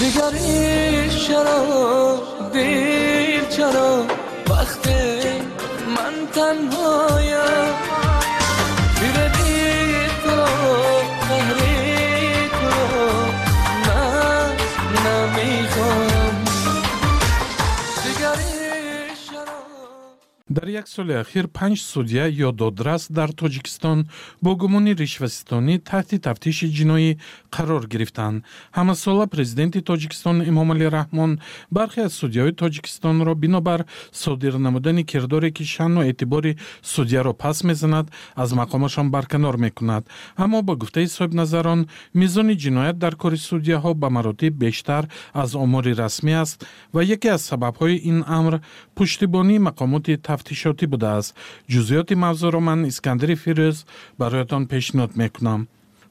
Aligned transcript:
دیگری 0.00 1.10
چرا 1.26 1.60
دیر 2.52 3.44
چرا؟ 3.44 4.04
وقتی 4.50 5.22
من 5.94 6.26
تنهایم. 6.34 8.09
Дар 20.60 20.68
як 20.68 20.88
соли 20.88 21.12
ахир 21.12 21.48
панҷ 21.48 21.80
судя 21.80 22.28
ё 22.28 22.52
додрас 22.52 23.08
дар 23.08 23.30
тоҷикистон 23.32 23.98
бо 24.42 24.50
гумони 24.56 24.92
ришваситонӣ 25.02 25.74
таҳти 25.90 26.16
тафтиши 26.26 26.66
ҷиноӣ 26.76 27.10
қарор 27.56 27.82
гирифтанд 27.92 28.44
ҳамасола 28.78 29.24
президенти 29.34 29.80
тоҷикистон 29.90 30.36
эмомалӣ 30.50 30.86
раҳмон 30.98 31.32
бархе 31.76 32.00
аз 32.08 32.12
судяҳои 32.20 32.58
тоҷикистонро 32.62 33.34
бинобар 33.44 33.80
содир 34.12 34.54
намудани 34.66 35.02
кирдоре 35.10 35.50
ки 35.56 35.64
шаъну 35.64 36.00
эътибори 36.10 36.52
судяро 36.82 37.32
пас 37.42 37.64
мезанад 37.64 38.06
аз 38.42 38.50
мақомашон 38.60 39.06
барканор 39.10 39.56
мекунад. 39.56 40.04
Аммо 40.36 40.62
ба 40.62 40.74
гуфтаи 40.76 41.08
соҳибназарон 41.16 41.80
мизони 42.14 42.54
ҷиноят 42.62 42.96
дар 43.04 43.14
кори 43.22 43.38
судяҳо 43.50 43.94
ба 43.94 44.08
маротиб 44.16 44.52
бештар 44.64 45.02
аз 45.32 45.54
омори 45.54 45.92
расмӣ 46.02 46.34
аст 46.44 46.66
ва 46.94 47.02
яке 47.16 47.28
аз 47.36 47.42
сабабҳои 47.50 47.96
ин 48.10 48.18
амр 48.38 48.54
пуштибонии 48.96 49.64
мақомоти 49.68 50.20
тафтишотӣ 50.60 50.86
будааст. 50.92 51.34
Ҷузъиёти 51.72 52.14
мавзӯъро 52.24 52.60
ман 52.68 52.80
искандари 52.90 53.36
фирӯз 53.42 53.76
бароятон 54.20 54.62
пешниҳод 54.70 55.12
мекунам 55.20 55.60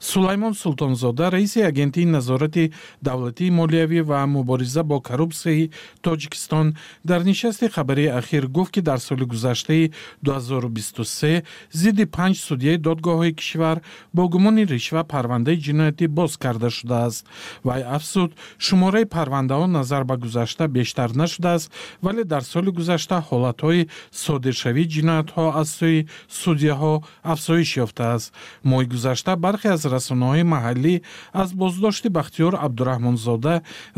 сулаймон 0.00 0.54
султонзода 0.54 1.30
раиси 1.30 1.58
агентии 1.58 2.06
назорати 2.06 2.72
давлатии 3.02 3.50
молиявӣ 3.50 4.00
ва 4.02 4.26
мубориза 4.26 4.82
бо 4.82 5.00
коррупсияи 5.00 5.70
тоҷикистон 6.02 6.76
дар 7.04 7.22
нишасти 7.24 7.68
хабарии 7.68 8.06
ахир 8.06 8.48
гуфт 8.48 8.72
ки 8.72 8.80
дар 8.80 8.98
соли 8.98 9.24
гузаштаи 9.24 9.92
2023 10.24 11.44
зидди 11.72 12.04
панҷ 12.06 12.36
судяи 12.40 12.78
додгоҳҳои 12.78 13.34
кишвар 13.34 13.82
бо 14.14 14.28
гумони 14.28 14.64
ришва 14.64 15.04
парвандаи 15.04 15.60
ҷиноятӣ 15.60 16.08
боз 16.08 16.36
карда 16.36 16.70
шудааст. 16.70 17.26
Вай 17.64 17.82
афзуд 17.82 18.32
шумораи 18.58 19.04
парвандаҳо 19.04 19.66
назар 19.66 20.04
ба 20.04 20.16
гузашта 20.16 20.68
бештар 20.68 21.10
нашудааст 21.14 21.70
вале 22.02 22.24
дар 22.24 22.42
соли 22.42 22.70
гузашта 22.70 23.16
ҳолатҳои 23.28 23.88
содиршавии 24.10 24.88
ҷиноятҳо 24.94 25.44
аз 25.60 25.68
сӯи 25.78 26.08
судяҳо 26.28 26.94
афзоиш 27.22 27.70
ёфтааст. 27.84 28.32
Моҳи 28.64 28.86
гузашта 28.94 29.36
бархе 29.36 29.68
аз 29.68 29.89
расонаҳои 29.95 30.43
маҳаллӣ 30.55 30.95
аз 31.41 31.49
боздошти 31.61 32.07
бахтиёр 32.17 32.53
абдураҳмонзода 32.65 33.53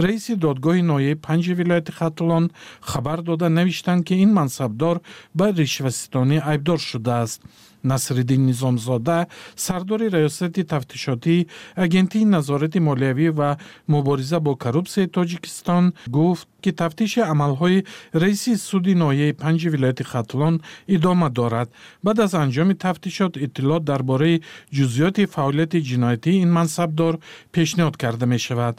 раиси 0.06 0.34
додгоҳи 0.46 0.88
ноҳияи 0.92 1.22
панҷи 1.26 1.54
вилояти 1.60 1.92
хатулон 2.00 2.46
хабар 2.90 3.20
дода 3.30 3.48
навиштанд 3.50 4.02
ки 4.08 4.14
ин 4.24 4.32
мансабдор 4.40 4.96
ба 5.38 5.46
ришваситонӣ 5.62 6.38
айбдор 6.52 6.80
шудааст 6.90 7.42
насриддин 7.84 8.46
низомзода 8.46 9.28
сардори 9.56 10.08
раёсати 10.10 10.64
тафтишотии 10.64 11.48
агентии 11.76 12.26
назорати 12.26 12.80
молиявӣ 12.80 13.30
ва 13.40 13.58
мубориза 13.88 14.40
бо 14.40 14.56
коррупсияи 14.56 15.08
тоҷикистон 15.08 15.94
гуфт 16.08 16.48
ки 16.63 16.71
тафтиши 16.81 17.21
амалҳои 17.33 17.85
раиси 18.23 18.53
суди 18.69 18.95
ноҳияи 19.03 19.39
панҷи 19.43 19.69
вилояти 19.75 20.05
хатулон 20.11 20.55
идома 20.97 21.29
дорад. 21.39 21.69
Баъд 22.05 22.19
аз 22.25 22.33
анҷоми 22.43 22.75
тафтишот 22.85 23.33
иттилоъ 23.45 23.81
дар 23.91 24.03
бораи 24.11 24.43
ҷузъиёти 24.77 25.31
фаъолияти 25.35 25.79
ҷиноятии 25.91 26.41
ин 26.45 26.51
мансабдор 26.59 27.15
пешниҳод 27.55 27.97
карда 28.03 28.27
мешавад. 28.35 28.75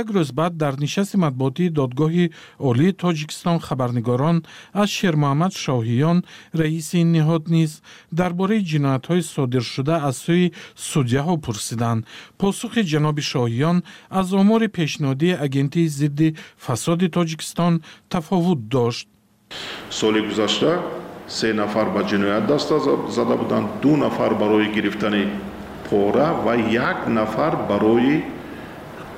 Як 0.00 0.06
рӯз 0.16 0.28
баъд 0.40 0.52
дар 0.62 0.74
нишасти 0.84 1.16
матбуотии 1.24 1.74
додгоҳи 1.78 2.32
олии 2.68 2.96
тоҷикистон 3.02 3.58
хабарнигорон 3.66 4.36
аз 4.82 4.88
шермуҳаммад 4.98 5.52
шоҳиён 5.64 6.18
раиси 6.60 6.96
ин 7.02 7.08
ниҳод 7.16 7.44
низ 7.56 7.72
дар 8.18 8.32
бораи 8.40 8.66
ҷиноятҳои 8.70 9.22
содиршуда 9.34 9.96
аз 10.08 10.16
сӯи 10.24 10.52
судяҳо 10.90 11.34
пурсиданд. 11.44 12.00
Посухи 12.40 12.82
ҷаноби 12.92 13.22
шоҳиён 13.32 13.76
аз 14.20 14.26
омори 14.40 14.68
пешниҳодии 14.78 15.38
агентии 15.46 15.88
зидди 15.98 16.28
фасоди 16.66 17.08
тоҷикистон 17.24 17.82
тафовут 18.08 18.68
дошт. 18.68 19.08
Соли 19.90 20.20
гузашта 20.20 20.82
се 21.28 21.54
нафар 21.54 21.88
ба 21.90 22.04
ҷиноят 22.04 22.46
даста 22.46 22.78
зада 23.08 23.36
буданд 23.36 23.68
ду 23.82 23.96
нафар 23.96 24.34
барои 24.34 24.72
гирифтани 24.72 25.28
пора 25.90 26.32
ва 26.44 26.54
як 26.56 27.08
нафар 27.08 27.56
барои 27.68 28.24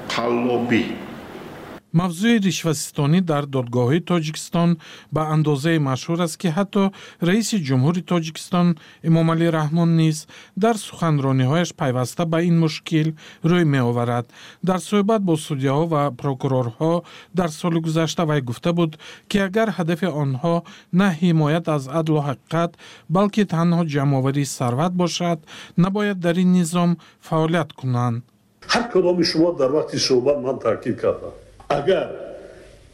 қаллобӣ 0.08 0.82
мавзӯи 2.00 2.36
ришвасистонӣ 2.46 3.20
дар 3.30 3.44
додгоҳҳои 3.54 4.00
тоҷикистон 4.10 4.70
ба 5.14 5.22
андозае 5.34 5.78
машҳур 5.90 6.18
аст 6.26 6.36
ки 6.40 6.48
ҳатто 6.56 6.82
раиси 7.28 7.56
ҷумҳури 7.68 8.02
тоҷикистон 8.12 8.68
эмомалӣ 9.08 9.46
раҳмон 9.58 9.90
низ 10.00 10.18
дар 10.64 10.76
суханрониҳояш 10.86 11.70
пайваста 11.80 12.22
ба 12.32 12.38
ин 12.48 12.56
мушкил 12.64 13.08
рӯй 13.50 13.64
меоварад. 13.74 14.26
Дар 14.68 14.80
суҳбат 14.88 15.20
бо 15.28 15.34
судяҳо 15.46 15.84
ва 15.92 16.02
прокурорҳо 16.20 16.92
дар 17.38 17.50
соли 17.60 17.78
гузашта 17.86 18.22
вай 18.30 18.40
гуфта 18.48 18.70
буд 18.78 18.92
ки 19.30 19.36
агар 19.48 19.68
ҳадафи 19.76 20.08
онҳо 20.22 20.54
на 21.00 21.08
ҳимоят 21.20 21.64
аз 21.76 21.84
адлу 22.00 22.20
ҳақиқат 22.28 22.70
балки 23.16 23.42
танҳо 23.54 23.82
ҷамъоварии 23.94 24.52
сарват 24.58 24.92
бошад 25.02 25.38
набояд 25.84 26.18
дар 26.26 26.36
ин 26.44 26.50
низом 26.58 26.90
фаъолият 27.28 27.70
кунанд. 27.80 28.18
Ҳар 28.72 28.84
кадоми 28.92 29.24
шумо 29.30 29.48
дар 29.60 29.70
вақти 29.78 29.96
суҳбат 30.06 30.38
ман 30.44 30.56
таъкид 30.64 30.96
кардам 31.04 31.34
агар 31.68 32.08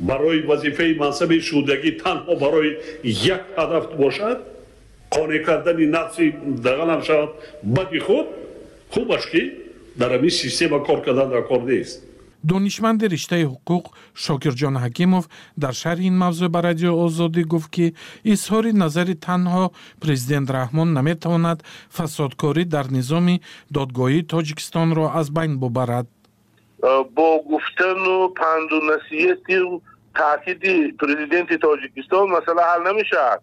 барои 0.00 0.42
вазифаи 0.42 0.94
мансаби 0.94 1.40
шудагӣ 1.40 1.90
танҳо 2.02 2.32
барои 2.44 2.70
як 3.04 3.42
ҳадаф 3.56 3.84
бошад 3.96 4.38
қонеъ 5.10 5.44
кардани 5.44 5.86
нафси 5.86 6.34
даганам 6.66 7.02
шавад 7.02 7.30
бади 7.62 7.98
худ 7.98 8.26
хубаш 8.94 9.24
ки 9.30 9.42
дар 9.96 10.10
ҳамин 10.16 10.30
система 10.30 10.78
кор 10.84 11.02
кардан 11.04 11.28
дар 11.30 11.44
кор 11.46 11.62
нест. 11.62 12.02
Донишманди 12.44 13.06
риштаи 13.14 13.44
ҳуқуқ 13.52 13.84
шокирҷон 14.24 14.76
ҳакимов 14.84 15.24
дар 15.62 15.74
шарҳи 15.82 16.06
ин 16.10 16.16
мавзӯъ 16.22 16.48
ба 16.54 16.60
радиои 16.68 16.98
озодӣ 17.04 17.42
гуфт 17.52 17.70
ки 17.74 17.86
изҳори 18.32 18.72
назари 18.82 19.14
танҳо 19.28 19.64
президент 20.02 20.48
раҳмон 20.58 20.88
наметавонад 20.98 21.58
фасодкорӣ 21.96 22.64
дар 22.74 22.86
низоми 22.96 23.36
додгоҳии 23.76 24.26
тоҷикистонро 24.32 25.04
аз 25.20 25.26
байн 25.36 25.52
бубарад 25.62 26.06
با 26.90 27.44
گفتن 27.52 27.98
و 27.98 28.28
پند 28.28 28.72
و 28.72 28.80
نصیحت 28.80 29.50
و 29.50 29.80
تاکید 30.14 30.96
پرزیدنت 30.96 31.52
تاجیکستان 31.52 32.28
مثلا 32.28 32.62
حل 32.62 32.92
نمیشه. 32.92 33.40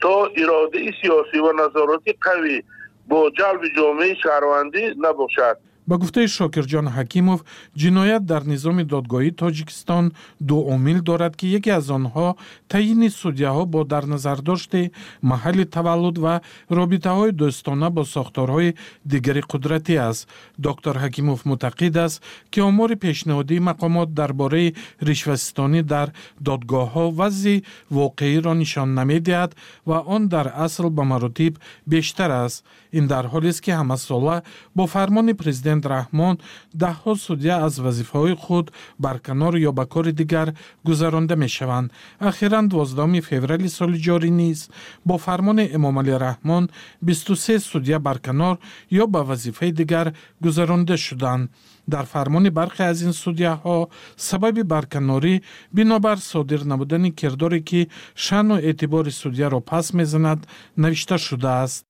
تا 0.00 0.26
اراده 0.26 0.92
سیاسی 1.02 1.38
و 1.38 1.52
نظراتی 1.52 2.14
قوی 2.20 2.62
با 3.08 3.30
جلب 3.30 3.60
جامعه 3.76 4.14
شهروندی 4.14 4.94
نباشد. 4.98 5.58
Ба 5.88 5.94
гуфтаи 6.00 6.26
шокирҷон 6.38 6.86
ҳакимов 6.96 7.40
ҷиноят 7.80 8.22
дар 8.32 8.42
низоми 8.52 8.84
додгоҳии 8.92 9.36
тоҷикистон 9.42 10.04
ду 10.48 10.56
омил 10.74 10.98
дорад 11.08 11.34
ки 11.40 11.46
яке 11.58 11.70
аз 11.80 11.86
онҳо 11.98 12.28
таъйини 12.72 13.08
судяҳо 13.20 13.62
бо 13.72 13.80
дарназардошти 13.92 14.82
маҳалли 15.30 15.64
таваллуд 15.76 16.16
ва 16.24 16.34
робитаҳои 16.78 17.36
дӯстона 17.40 17.88
бо 17.96 18.02
сохторҳои 18.14 18.76
дигари 19.12 19.42
қудратӣ 19.52 19.94
аст. 20.08 20.22
Доктор 20.66 20.94
ҳакимов 21.04 21.40
мутақид 21.50 21.94
аст 22.04 22.16
ки 22.52 22.58
омори 22.70 22.96
пешниҳодии 23.04 23.66
мақомот 23.70 24.08
дар 24.18 24.30
бораи 24.40 24.74
ришвасистонӣ 25.08 25.80
дар 25.94 26.08
додгоҳҳо 26.48 27.04
вазъи 27.18 27.64
воқеиро 27.98 28.52
нишон 28.62 28.88
намедиҳад 28.98 29.50
ва 29.88 29.98
он 30.14 30.22
дар 30.34 30.46
асл 30.66 30.86
ба 30.96 31.04
маротиб 31.12 31.52
бештар 31.92 32.30
аст. 32.44 32.58
Ин 32.98 33.04
дар 33.12 33.24
ҳолест 33.32 33.60
ки 33.64 33.70
ҳамасола 33.80 34.36
бо 34.76 34.84
фармони 34.94 35.34
президент 35.42 35.73
президент 35.74 35.86
раҳмон 35.96 36.34
даҳҳо 36.82 37.12
судя 37.26 37.54
аз 37.66 37.74
вазифаҳои 37.86 38.34
худ 38.44 38.66
барканор 39.04 39.54
ё 39.68 39.72
ба 39.78 39.84
кори 39.86 40.12
дигар 40.12 40.48
гузаронда 40.84 41.36
мешаванд. 41.36 41.92
Ахиран 42.20 42.68
12 42.68 43.20
феврали 43.20 43.68
соли 43.68 43.98
ҷорӣ 44.06 44.30
низ 44.30 44.70
бо 45.08 45.14
фармони 45.18 45.64
эмомалӣ 45.76 46.14
раҳмон 46.26 46.64
23 47.02 47.58
судя 47.72 47.98
барканор 47.98 48.56
ё 49.02 49.04
ба 49.06 49.20
вазифаи 49.30 49.72
дигар 49.72 50.06
гузаронда 50.44 50.96
шуданд. 50.96 51.50
Дар 51.86 52.04
фармони 52.12 52.50
бархе 52.50 52.82
аз 52.92 52.98
ин 53.02 53.12
судяҳо 53.24 53.78
сабаби 54.16 54.62
барканорӣ 54.72 55.34
бинобар 55.76 56.18
содир 56.30 56.60
намудани 56.70 57.10
кирдоре 57.20 57.60
ки 57.68 57.80
шаъну 58.24 58.56
эътибори 58.68 59.12
судяро 59.22 59.60
пас 59.70 59.86
мезанад 59.98 60.40
навишта 60.82 61.16
шудааст 61.18 61.84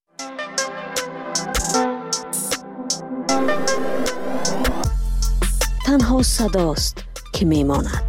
танҳо 5.86 6.18
садост 6.36 6.96
ки 7.34 7.42
мемонад. 7.52 8.06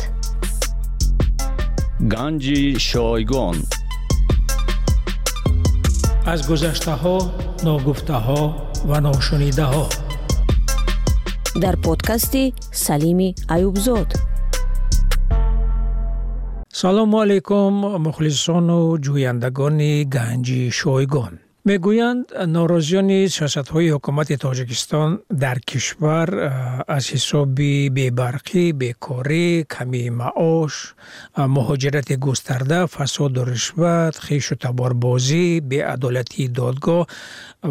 Ганҷи 2.14 2.62
шойгон. 2.90 3.58
Аз 6.34 6.40
гузаштаҳо 6.50 7.18
ногуфтаҳо 7.66 8.42
ва 8.90 8.98
ношунидаҳо. 9.08 9.86
Дар 11.64 11.76
подкасти 11.88 12.44
салими 12.86 13.30
аюбзод 13.56 14.10
салому 16.82 17.18
алайкум 17.24 17.74
мухлисону 18.06 18.80
ҷӯяндагони 19.06 19.94
ганҷи 20.16 20.62
шойгон 20.80 21.34
мегӯянд 21.70 22.26
норозиёни 22.56 23.20
сиёсатҳои 23.36 23.94
ҳукумати 23.96 24.36
тоҷикистон 24.46 25.10
дар 25.44 25.58
кишвар 25.70 26.30
аз 26.98 27.06
ҳисоби 27.14 27.74
бебарқӣ 27.98 28.64
бекорӣ 28.82 29.48
камии 29.76 30.10
маош 30.22 30.74
муҳоҷирати 31.56 32.16
густарда 32.26 32.80
фасоду 32.96 33.42
ришват 33.54 34.16
хишу 34.26 34.56
таборбозӣ 34.66 35.46
беадолатии 35.72 36.54
додгоҳ 36.60 37.04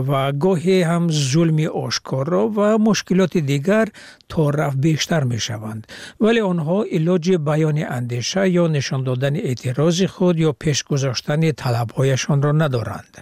ва 0.09 0.23
гоҳе 0.45 0.79
ҳам 0.91 1.05
зулми 1.31 1.69
ошкоро 1.85 2.43
ва 2.57 2.69
мушкилоти 2.87 3.41
дигар 3.53 3.87
то 4.31 4.41
рафт 4.59 4.79
бештар 4.87 5.23
мешаванд. 5.33 5.83
Вале 6.25 6.43
онҳо 6.53 6.79
илоҷи 6.97 7.35
баёни 7.49 7.85
андеша 7.99 8.43
ё 8.63 8.65
нишон 8.77 9.01
додани 9.09 9.41
эътирози 9.51 10.07
худ 10.15 10.37
ё 10.49 10.51
пешгузоштани 10.63 11.51
талабҳояшонро 11.63 12.53
надоранд 12.63 13.15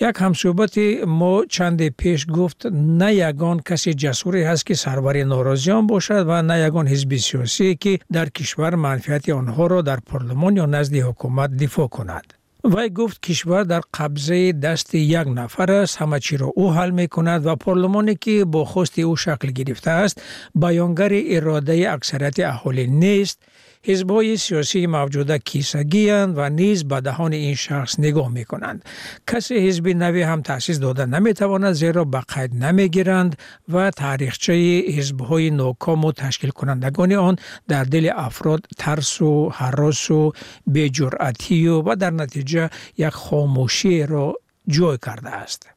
як 0.00 0.16
ҳамсӯҳбати 0.24 0.86
мо 1.06 1.44
чанде 1.54 1.90
пеш 2.00 2.26
гуфт 2.26 2.60
на 3.00 3.08
ягон 3.30 3.58
касе 3.68 3.92
ҷасуре 4.02 4.40
ҳаст 4.50 4.64
ки 4.68 4.74
сарвари 4.84 5.22
норозиён 5.32 5.86
бошад 5.86 6.22
ва 6.26 6.38
на 6.42 6.56
ягон 6.68 6.86
ҳизби 6.92 7.18
сиёсие 7.26 7.74
ки 7.82 7.92
дар 8.16 8.28
кишвар 8.36 8.74
манфиати 8.76 9.30
онҳоро 9.40 9.78
дар 9.82 10.00
парлумон 10.10 10.54
ё 10.64 10.66
назди 10.76 11.00
ҳукумат 11.08 11.50
дифоъ 11.60 11.88
кунад. 11.96 12.26
Вай 12.64 12.88
гуфт 12.88 13.18
кишвар 13.20 13.64
дар 13.66 13.82
қабзаи 13.92 14.52
дасти 14.52 14.98
як 15.20 15.26
нафар 15.26 15.70
аст 15.70 15.98
ҳама 16.00 16.18
чиро 16.26 16.48
ӯ 16.64 16.66
ҳал 16.76 16.90
мекунад 17.00 17.40
ва 17.44 17.54
парлумоне 17.64 18.14
ки 18.24 18.34
бо 18.52 18.64
хости 18.72 19.02
ӯ 19.12 19.14
шакл 19.24 19.50
гирифтааст 19.58 20.16
баёнгари 20.62 21.20
иродаи 21.36 21.84
аксарияти 21.96 22.42
аҳолӣ 22.52 22.84
нест 23.02 23.38
حزبای 23.86 24.36
سیاسی 24.36 24.86
موجوده 24.86 25.38
کیسگیان 25.38 26.34
و 26.36 26.48
نیز 26.48 26.84
به 26.84 27.00
دهان 27.00 27.32
این 27.32 27.54
شخص 27.54 28.00
نگاه 28.00 28.28
می 28.28 28.44
کنند 28.44 28.84
کسی 29.26 29.68
حزب 29.68 29.88
نوی 29.88 30.22
هم 30.22 30.42
تأسیس 30.42 30.78
داده 30.78 31.06
نمی 31.06 31.32
تواند 31.34 31.72
زیرا 31.72 32.04
به 32.04 32.20
قید 32.20 32.64
نمی 32.64 32.88
گیرند 32.88 33.36
و 33.68 33.90
تاریخچه 33.90 34.52
حزبهای 34.96 35.50
ناکام 35.50 36.04
و 36.04 36.12
تشکیل 36.12 36.50
کنندگان 36.50 37.12
آن 37.12 37.36
در 37.68 37.84
دل 37.84 38.10
افراد 38.14 38.66
ترس 38.78 39.22
و 39.22 39.50
حراس 39.50 40.10
و 40.10 40.32
بی‌جرأتی 40.66 41.66
و, 41.68 41.82
و 41.82 41.96
در 41.96 42.10
نتیجه 42.10 42.70
یک 42.98 43.08
خاموشی 43.08 44.06
را 44.06 44.34
جای 44.68 44.98
کرده 45.06 45.30
است. 45.30 45.73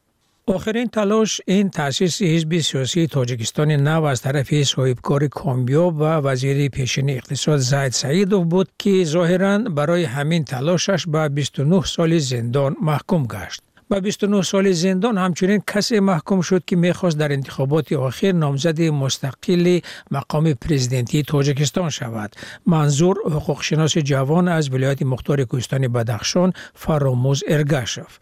آخرین 0.50 0.88
تلاش 0.88 1.42
این 1.46 1.70
تأسیس 1.70 2.22
حزب 2.22 2.60
سیاسی 2.60 3.08
تاجیکستان 3.08 3.72
نو 3.72 4.04
از 4.04 4.22
طرف 4.22 4.64
صاحبکار 4.64 5.28
کامیاب 5.28 5.96
و 5.96 6.04
وزیر 6.04 6.70
پیشین 6.70 7.10
اقتصاد 7.10 7.58
زید 7.58 7.92
سعیدوف 7.92 8.46
بود 8.46 8.70
که 8.80 9.04
ظاهرا 9.04 9.58
برای 9.58 10.04
همین 10.04 10.44
تلاشش 10.44 11.08
به 11.08 11.30
29 11.30 11.82
سال 11.82 12.18
زندان 12.18 12.76
محکوم 12.82 13.24
گشت. 13.24 13.62
به 13.90 14.00
29 14.02 14.42
سال 14.42 14.72
زندان 14.72 15.18
همچنین 15.18 15.64
کسی 15.68 16.00
محکوم 16.00 16.42
شد 16.42 16.66
که 16.66 16.76
می‌خواست 16.76 17.18
در 17.18 17.32
انتخابات 17.32 17.94
آخر 17.94 18.32
نامزد 18.32 18.82
مستقل 18.82 19.80
مقام 20.12 20.54
پریزیدنتی 20.54 21.24
تاجکستان 21.24 21.90
شود. 21.90 22.36
منظور 22.66 23.18
حقوقشناس 23.26 23.98
جوان 23.98 24.48
از 24.48 24.74
ولایت 24.74 25.02
مختار 25.02 25.44
کوهستان 25.44 25.88
بدخشان 25.88 26.54
فراموز 26.74 27.44
ارگاشف. 27.48 28.20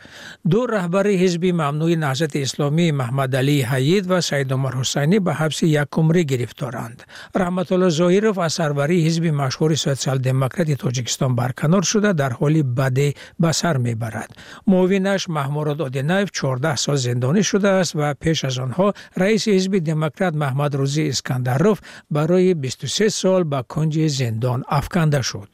دو 0.50 0.66
رهبر 0.66 1.08
حزب 1.08 1.46
ممنوع 1.46 1.96
نهضت 1.96 2.36
اسلامی 2.36 2.92
محمد 2.92 3.36
علی 3.36 3.62
حید 3.62 4.12
و 4.12 4.22
سید 4.22 4.54
عمر 4.54 4.76
حسینی 4.76 5.20
به 5.20 5.34
حبس 5.34 5.64
یک 5.64 5.88
عمره 5.94 6.24
گرفتارند. 6.24 7.04
رحمت 7.36 7.72
الله 7.72 7.90
ظاهیروف 7.90 8.38
از 8.38 8.54
سروری 8.54 9.06
حزب 9.06 9.26
مشهور 9.26 9.76
سوسیال 9.76 10.18
دموکرات 10.18 10.72
تاجکستان 10.72 11.36
برکنار 11.36 11.82
شده 11.82 12.14
در 12.14 12.30
حالی 12.30 12.64
بده 12.64 13.14
به 13.40 13.78
می‌برد. 13.78 14.36
معاونش 14.68 15.30
محمود 15.30 15.55
мурод 15.56 15.80
одинаев 15.88 16.30
14 16.32 16.84
сол 16.86 16.98
зиндонӣ 17.06 17.42
шудааст 17.50 17.94
ва 18.00 18.10
пеш 18.24 18.40
аз 18.50 18.56
онҳо 18.66 18.88
раиси 19.22 19.50
ҳизби 19.58 19.80
демократ 19.90 20.34
маҳмадрӯзӣ 20.44 21.04
искандаров 21.14 21.78
барои 22.16 22.52
23 22.54 23.10
сол 23.22 23.42
ба 23.52 23.60
кунҷи 23.74 24.06
зиндон 24.20 24.60
афканда 24.80 25.22
шуд. 25.30 25.52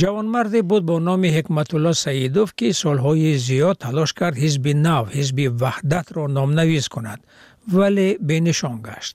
Ҷавонмарде 0.00 0.60
буд 0.70 0.82
бо 0.88 0.96
номи 1.08 1.28
ҳикматулло 1.36 1.92
саидов 2.04 2.48
ки 2.58 2.68
солҳои 2.82 3.32
зиёд 3.46 3.76
талош 3.84 4.10
кард 4.20 4.36
ҳизби 4.44 4.72
нав 4.86 5.04
ҳизби 5.16 5.44
ваҳдатро 5.62 6.24
номнавис 6.38 6.86
кунад 6.94 7.20
вале 7.76 8.08
бенишон 8.28 8.76
гашт 8.88 9.14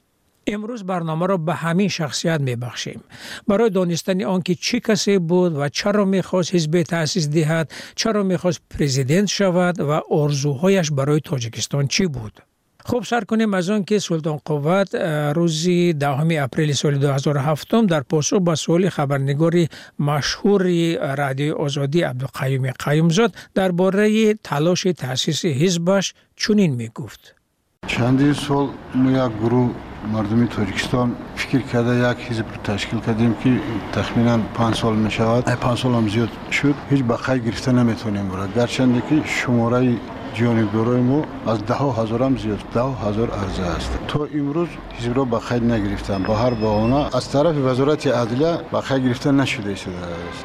امروز 0.47 0.83
برنامه 0.83 1.27
را 1.27 1.37
به 1.37 1.53
همین 1.53 1.87
شخصیت 1.87 2.41
می 2.41 2.55
بخشیم. 2.55 3.03
برای 3.47 3.69
دانستن 3.69 4.23
آنکه 4.23 4.55
چی 4.55 4.79
کسی 4.79 5.17
بود 5.17 5.55
و 5.55 5.69
چرا 5.69 6.05
می 6.05 6.21
خواست 6.21 6.55
حزب 6.55 6.81
تأسیس 6.81 7.29
دهد، 7.29 7.71
چرا 7.95 8.23
می 8.23 8.37
خواست 8.37 8.61
پریزیدنت 8.69 9.25
شود 9.27 9.79
و 9.79 10.01
ارزوهایش 10.11 10.91
برای 10.91 11.19
تاجیکستان 11.19 11.87
چی 11.87 12.07
بود. 12.07 12.41
خوب 12.85 13.03
سر 13.03 13.21
کنیم 13.21 13.53
از 13.53 13.69
آن 13.69 13.83
که 13.83 13.99
سلطان 13.99 14.39
قوت 14.45 14.95
روزی 15.35 15.93
دهم 15.93 16.27
اپریل 16.31 16.73
سال 16.73 16.97
2007 16.97 17.85
در 17.85 18.01
پاسخ 18.01 18.37
به 18.37 18.55
سوال 18.55 18.89
خبرنگاری 18.89 19.69
مشهور 19.99 20.63
رادیو 21.15 21.55
آزادی 21.55 22.01
عبدالقیوم 22.01 22.71
قیومزاد 22.71 23.35
درباره 23.53 24.33
تلاش 24.33 24.87
تأسیس 24.97 25.45
حزبش 25.45 26.13
چنین 26.35 26.75
می 26.75 26.89
گفت. 26.95 27.40
چندین 27.87 28.33
سال 28.33 28.67
میا 28.95 29.29
گروه 29.29 29.71
مردمی 30.13 30.47
تاجیکستان 30.47 31.15
فکر 31.35 31.59
کرده 31.59 32.11
یک 32.11 32.17
حزب 32.17 32.45
رو 32.49 32.73
تشکیل 32.75 32.99
کردیم 32.99 33.33
که 33.33 33.59
تخمینا 33.93 34.37
5 34.37 34.75
سال 34.75 34.95
می 34.95 35.11
شود 35.11 35.43
5 35.43 35.77
سال 35.77 35.93
هم 35.93 36.09
زیاد 36.09 36.29
شد. 36.51 36.75
هیچ 36.89 37.03
بقای 37.03 37.41
گرفته 37.41 37.71
نمی‌تونیم 37.71 38.27
برای. 38.27 38.47
گرچند 38.55 39.01
که 39.09 39.21
شماره 39.25 39.95
جانبدارای 40.33 41.01
ما 41.01 41.21
از 41.47 41.65
ده 41.65 41.75
هزار 41.75 42.23
هم 42.23 42.37
زیاد 42.37 42.59
ده 42.73 42.81
هزار 42.81 43.29
عرضه 43.29 43.63
است. 43.63 43.99
تا 44.07 44.27
امروز 44.35 44.67
هیچ 44.93 45.11
را 45.15 45.25
به 45.25 45.39
خیر 45.39 45.63
نگرفتن. 45.63 46.23
با 46.23 46.35
هر 46.35 46.53
بهانه 46.53 47.15
از 47.15 47.31
طرف 47.31 47.55
وزارت 47.55 48.07
عدلیه 48.07 48.57
به 48.71 48.81
خیر 48.81 48.99
گرفته 48.99 49.31
نشده 49.31 49.71
است. 49.71 49.87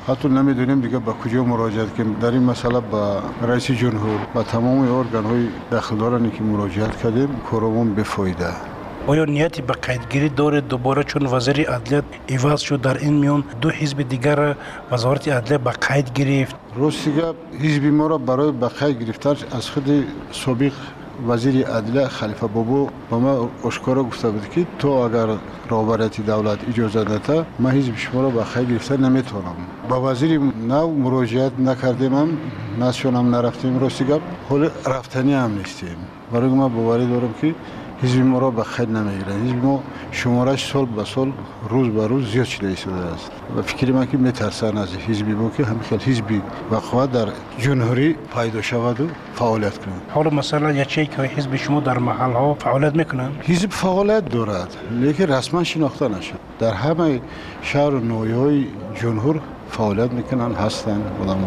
حتی 0.08 0.28
نمی‌دونیم 0.28 0.80
دیگه 0.80 0.98
به 0.98 1.12
کجا 1.12 1.44
مراجعه 1.44 1.86
کنیم. 1.86 2.16
در 2.20 2.30
این 2.30 2.42
مسئله 2.42 2.80
به 2.80 3.46
رئیس 3.46 3.70
جمهور 3.70 4.20
و 4.34 4.42
تمام 4.42 4.92
ارگان 4.98 5.24
های 5.24 5.48
دخلدارانی 5.72 6.30
که 6.30 6.42
مراجعه 6.42 6.88
کردیم 7.02 7.28
کارمون 7.50 8.02
فایده. 8.02 8.75
آیا 9.08 9.24
نیتی 9.24 9.62
به 9.62 9.72
قیدگیری 9.72 10.28
داره 10.28 10.60
دوباره 10.60 11.02
چون 11.04 11.26
وزیر 11.26 11.70
عدلیت 11.70 12.04
ایواز 12.26 12.60
شد 12.60 12.80
در 12.80 12.98
این 12.98 13.12
میان 13.12 13.44
دو 13.60 13.70
حزب 13.70 14.08
دیگر 14.08 14.56
وزارت 14.90 15.28
عدلیت 15.28 15.60
به 15.60 15.70
قید 15.70 16.12
گرفت؟ 16.12 16.56
راستی 16.76 17.12
حزب 17.60 17.84
ما 17.84 18.06
را 18.06 18.18
برای 18.18 18.52
به 18.52 18.68
قید 18.68 19.02
گرفتن 19.02 19.34
از 19.56 19.70
خود 19.70 20.06
سابق 20.32 20.72
وزیر 21.28 21.66
عدلیه 21.66 22.08
خلیفه 22.08 22.46
بابو 22.46 22.88
به 23.10 23.16
ما 23.16 23.50
اشکارا 23.66 24.04
گفته 24.04 24.30
بود 24.30 24.48
که 24.50 24.66
تو 24.78 24.88
اگر 24.88 25.26
رهبریت 25.70 26.20
دولت 26.20 26.58
اجازه 26.68 27.00
نده 27.00 27.46
ما 27.58 27.68
حزب 27.70 27.96
شما 27.96 28.22
را 28.22 28.30
به 28.30 28.44
خیلی 28.44 28.72
گرفته 28.72 28.96
نمی‌تونم. 28.96 29.56
با 29.88 30.10
وزیر 30.10 30.40
نو 30.68 30.90
مراجعت 30.90 31.52
نکردیم 31.58 32.14
هم 32.14 32.28
نسیون 32.80 33.16
هم 33.16 33.34
نرفتیم. 33.34 33.80
راستی 33.80 34.04
گپ 34.04 34.20
حال 34.48 34.70
رفتنی 34.86 35.34
هم 35.34 35.58
نیستیم. 35.58 35.96
برای 36.32 36.48
ما 36.48 36.68
باوری 36.68 37.06
دارم 37.06 37.34
که 37.40 37.54
حزب 38.02 38.20
ما 38.20 38.38
را 38.38 38.50
به 38.50 38.62
خیر 38.62 38.88
نمی‌گیرند 38.88 39.48
حزب 39.48 39.64
ما 39.64 39.82
شمارش 40.10 40.72
سال 40.72 40.86
به 40.86 41.04
سال 41.04 41.32
روز 41.68 41.88
به 41.88 42.06
روز 42.06 42.32
زیاد 42.32 42.46
شده 42.46 42.66
ایستاده 42.66 42.96
است. 42.96 43.30
و 43.56 43.62
فکر 43.62 43.92
من 43.92 44.06
که 44.06 44.16
میترسند 44.16 44.78
از 44.78 44.96
حزب 44.96 45.28
ما 45.28 45.50
که 45.56 45.64
همخیل 45.64 46.00
حزب 46.00 46.24
خواهد 46.80 47.12
در 47.12 47.28
جمهوری 47.58 48.16
پیدا 48.34 48.62
شود 48.62 49.00
و 49.00 49.06
فعالیت 49.34 49.78
کنند 49.78 50.00
حالا 50.14 50.30
مثلا 50.30 50.72
یکی 50.72 51.06
که 51.06 51.22
حزب 51.22 51.56
شما 51.56 51.80
در 51.80 51.98
محل 51.98 52.32
ها 52.32 52.54
فعالیت 52.54 52.94
می‌کنند 52.94 53.42
حزب 53.42 53.70
فعالیت 53.70 54.28
دارد 54.28 54.76
لیکن 54.90 55.24
رسما 55.24 55.64
شناخته 55.64 56.08
نشد. 56.08 56.38
در 56.58 56.72
همه 56.72 57.20
شهر 57.62 57.90
و 57.90 58.00
نویای 58.00 58.66
جمهور 59.02 59.40
می‌کنن 59.80 60.54
هستن 60.54 61.02
آدم 61.22 61.38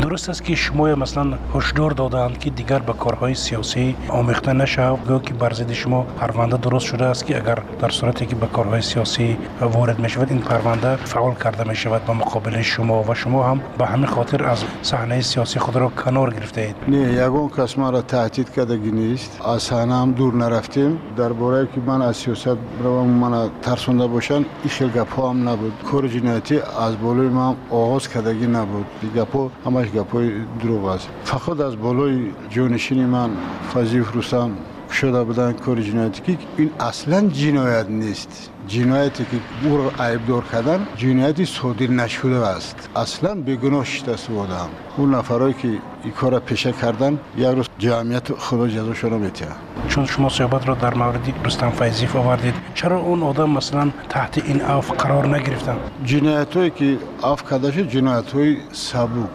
درست 0.00 0.28
است 0.28 0.44
که 0.44 0.54
شما 0.54 0.94
مثلا 0.94 1.38
هشدار 1.54 1.90
دادند 1.90 2.38
که 2.38 2.50
دیگر 2.50 2.78
به 2.78 2.92
کارهای 2.92 3.34
سیاسی 3.34 3.96
آمیخته 4.08 4.52
نشه. 4.52 4.90
گو 5.08 5.18
که 5.18 5.34
بر 5.34 5.52
ضد 5.52 5.72
شما 5.72 6.02
پرونده 6.02 6.56
درست 6.56 6.86
شده 6.86 7.04
است 7.04 7.26
که 7.26 7.36
اگر 7.36 7.58
در 7.80 7.88
صورتی 7.88 8.26
که 8.26 8.36
به 8.36 8.46
کارهای 8.46 8.82
سیاسی 8.82 9.36
وارد 9.60 9.98
می 9.98 10.08
شود 10.08 10.30
این 10.30 10.40
پرونده 10.40 10.96
فعال 10.96 11.34
کرده 11.34 11.68
می 11.68 11.76
شود 11.76 12.04
به 12.04 12.12
مقابل 12.12 12.62
شما 12.62 13.02
و 13.02 13.14
شما 13.14 13.42
هم 13.42 13.60
به 13.78 13.86
همین 13.86 14.06
خاطر 14.06 14.44
از 14.44 14.64
صحنه 14.82 15.20
سیاسی 15.20 15.58
خود 15.58 15.76
را 15.76 15.88
کنار 15.88 16.34
گرفته 16.34 16.60
اید 16.60 16.76
نه 16.88 17.12
یگون 17.12 17.48
کس 17.48 17.78
ما 17.78 17.90
را 17.90 18.02
تهدید 18.02 18.52
کردگی 18.52 18.90
نیست. 18.90 19.40
از 19.46 19.62
صحنه 19.62 19.94
هم 19.94 20.12
دور 20.12 20.34
نرفتیم. 20.34 20.98
درباره 21.16 21.68
که 21.74 21.80
من 21.86 22.02
از 22.02 22.16
سیاست 22.16 22.56
رو 22.82 23.04
من 23.04 23.50
ترسونده 23.62 24.06
باشن 24.06 24.34
این 24.34 24.68
خیلی 24.68 24.90
گپ 24.90 25.20
هم 25.20 25.48
نبود. 25.48 25.72
کار 25.92 26.08
جنایتی 26.08 26.58
از 26.58 27.00
بالای 27.02 27.28
ما 27.28 27.56
آغاز 27.70 28.08
کردگی 28.08 28.46
نبود. 28.46 28.86
گپ 29.16 29.50
همش 29.66 29.90
گپای 29.90 30.32
دروغ 30.62 30.84
است. 30.84 31.08
فقط 31.24 31.60
از 31.60 31.76
بالای 31.76 32.30
جانشین 32.50 33.06
من 33.06 33.30
فضیف 33.74 34.16
رستم 34.16 34.50
شده 34.92 35.24
بودن 35.24 35.52
کار 35.52 35.80
جنایتی 35.80 36.22
که 36.22 36.38
این 36.56 36.70
اصلا 36.80 37.28
جنایت 37.28 37.86
نیست. 37.88 38.50
جنایتی 38.68 39.24
که 39.24 39.68
او 39.68 39.76
را 39.76 40.06
عیبدار 40.06 40.44
کردن 40.52 40.86
جنایتی 40.96 41.44
صادر 41.44 41.86
نشده 41.86 42.46
است. 42.46 42.88
اصلا 42.96 43.34
بیگناه 43.34 43.84
شده 43.84 44.16
بودم 44.28 44.68
اون 44.96 45.14
نفرایی 45.14 45.54
که 45.54 45.68
این 46.04 46.12
کار 46.12 46.38
پیشه 46.38 46.72
کردن 46.72 47.18
یک 47.36 47.46
روز 47.46 47.66
جمعیت 47.78 48.32
خدا 48.32 48.68
جزاشون 48.68 49.10
رو 49.10 49.18
میتیه 49.18 49.48
چون 49.88 50.06
شما 50.06 50.28
صحبت 50.28 50.68
را 50.68 50.74
در 50.74 50.94
مورد 50.94 51.32
رستم 51.44 51.70
فیضیف 51.70 52.16
آوردید 52.16 52.54
چرا 52.74 52.98
اون 52.98 53.22
آدم 53.22 53.50
مثلا 53.50 53.90
تحت 54.08 54.38
این 54.44 54.62
عفو 54.62 54.90
قرار 54.90 55.36
نگرفتن؟ 55.36 55.76
جنایت 56.04 56.56
هایی 56.56 56.70
که 56.70 56.98
عفو 57.22 57.50
کرده 57.50 57.72
شد 57.72 57.88
جنایت 57.88 58.32
های 58.32 58.56
سبوک 58.72 59.28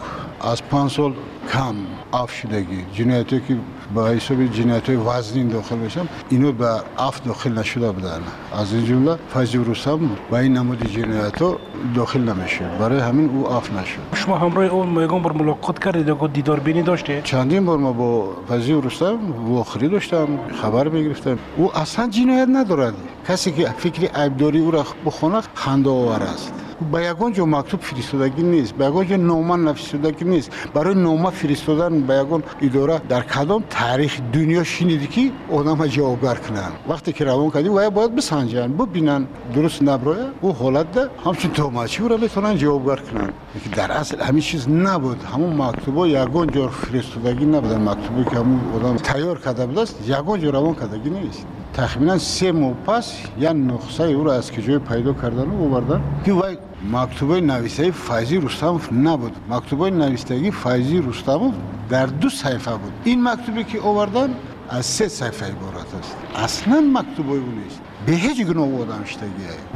از 0.45 0.63
پنج 0.63 0.91
سال 0.91 1.13
کم 1.53 1.75
عفو 2.13 2.31
شدگی 2.31 2.85
جنایت 2.93 3.33
هایی 3.33 3.43
که 3.47 3.57
با 3.93 4.07
حساب 4.07 4.45
جنایت 4.45 4.89
وزنین 4.89 5.47
داخل 5.47 5.75
بشن 5.75 6.07
اینو 6.29 6.51
به 6.51 6.69
عفو 6.97 7.21
داخل 7.23 7.59
نشده 7.59 7.91
بودن. 7.91 8.21
از 8.59 8.73
این 8.73 8.85
جمله 8.85 9.17
فیضی 9.33 9.57
رستم 9.57 9.99
با 10.31 10.37
این 10.37 10.57
نمود 10.57 10.91
جنایت 10.91 11.43
داخل 11.95 12.19
نمیشه. 12.19 12.69
برای 12.79 12.99
همین 12.99 13.29
او 13.29 13.51
اف 13.51 13.73
نشد. 13.73 13.99
شما 14.13 14.37
همراه 14.37 14.65
اون 14.65 14.87
میگم 14.87 15.23
بر 15.23 15.31
ملاقات 15.31 15.79
کردید 15.79 16.09
و 16.09 16.27
دیدار 16.27 16.59
بینی 16.59 16.81
داشته 16.81 17.21
چندین 17.23 17.65
بار 17.65 17.77
ما 17.77 17.93
با 17.93 18.33
فضی 18.49 18.73
رستم 18.73 19.17
واخری 19.47 19.87
داشتم 19.89 20.27
خبر 20.61 20.87
می‌گرفتم. 20.87 21.37
او 21.57 21.77
اصلا 21.77 22.09
جنایت 22.09 22.47
ندارد. 22.51 22.93
کسی 23.27 23.51
که 23.51 23.65
فکر 23.77 24.21
عیبداری 24.21 24.59
او 24.59 24.71
را 24.71 24.85
بخونه 25.05 25.41
خنده 25.53 25.89
آور 25.89 26.23
است. 26.23 26.64
یگان 26.93 27.33
جا 27.33 27.45
مکتوب 27.45 27.79
فرستادگی 27.79 28.43
نیست 28.43 28.73
یگان 28.73 29.07
جا 29.07 29.15
نامه 29.15 29.55
نفرستادگی 29.55 30.25
نیست 30.25 30.51
برای 30.73 30.95
نامه 30.95 31.29
فرستادن 31.29 32.01
با 32.01 32.13
یگان 32.13 32.43
اداره 32.61 33.01
در 33.09 33.21
کدام 33.21 33.63
تاریخ 33.69 34.19
دنیا 34.33 34.63
شنیدی 34.63 35.07
که 35.07 35.31
آدم 35.51 35.87
جوابگر 35.87 36.35
کنن 36.35 36.71
وقتی 36.89 37.13
که 37.13 37.25
روان 37.25 37.49
کردی 37.51 37.69
و 37.69 37.89
باید 37.89 38.15
بسنجن 38.15 38.73
ببینن 38.73 39.27
درست 39.55 39.83
نبرای 39.83 40.25
او 40.41 40.53
حالت 40.53 40.91
ده 40.91 41.09
همچون 41.25 41.51
توماچی 41.51 42.01
او 42.01 42.07
را 42.07 42.17
بتونن 42.17 42.57
جوابگر 42.57 42.95
کنن 42.95 43.29
در 43.75 43.91
اصل 43.91 44.21
همین 44.21 44.41
چیز 44.41 44.69
نبود 44.69 45.23
همون 45.23 45.61
مکتوبا 45.61 46.07
یگان 46.07 46.47
جا 46.47 46.67
فرستادگی 46.67 47.45
نبودن 47.45 47.81
مکتوبی 47.89 48.23
که 48.23 48.35
همون 48.35 48.59
آدم 48.75 48.95
تیار 48.97 49.39
کرده 49.39 49.65
بود 49.65 49.79
است 49.79 50.03
جا 50.07 50.19
روان 50.19 50.75
کردگی 50.75 51.09
نیست 51.09 51.45
تخمینا 51.77 52.17
سه 52.17 52.51
ماه 52.51 52.73
پس 52.73 53.17
یا 53.39 53.53
نقصه 53.53 54.03
او 54.03 54.23
را 54.23 54.33
از 54.33 54.51
کجای 54.51 54.79
پیدا 54.79 55.13
کردن 55.13 55.47
و 55.49 55.63
آوردن؟ 55.63 56.01
که 56.25 56.33
وای 56.33 56.57
مکتوبه 56.91 57.41
نویسه 57.41 57.91
فایزی 57.91 58.37
رستموف 58.37 58.93
نبود. 58.93 59.31
مکتوبه 59.49 59.89
نویسندگی 59.89 60.51
فایزی 60.51 61.01
رستموف 61.01 61.53
در 61.89 62.05
دو 62.05 62.29
صفحه 62.29 62.73
بود. 62.73 62.91
این 63.03 63.23
مکتوبی 63.23 63.63
که 63.63 63.81
آوردن 63.81 64.29
از 64.69 64.85
سه 64.85 65.07
صفحه 65.07 65.49
عبارت 65.49 65.95
است. 65.99 66.15
اصلا 66.35 66.81
مکتوبه 66.93 67.31
او 67.31 67.51
نیست. 67.63 67.81
به 68.05 68.11
هیچ 68.11 68.45
گناه 68.45 68.81
آدم 68.81 69.03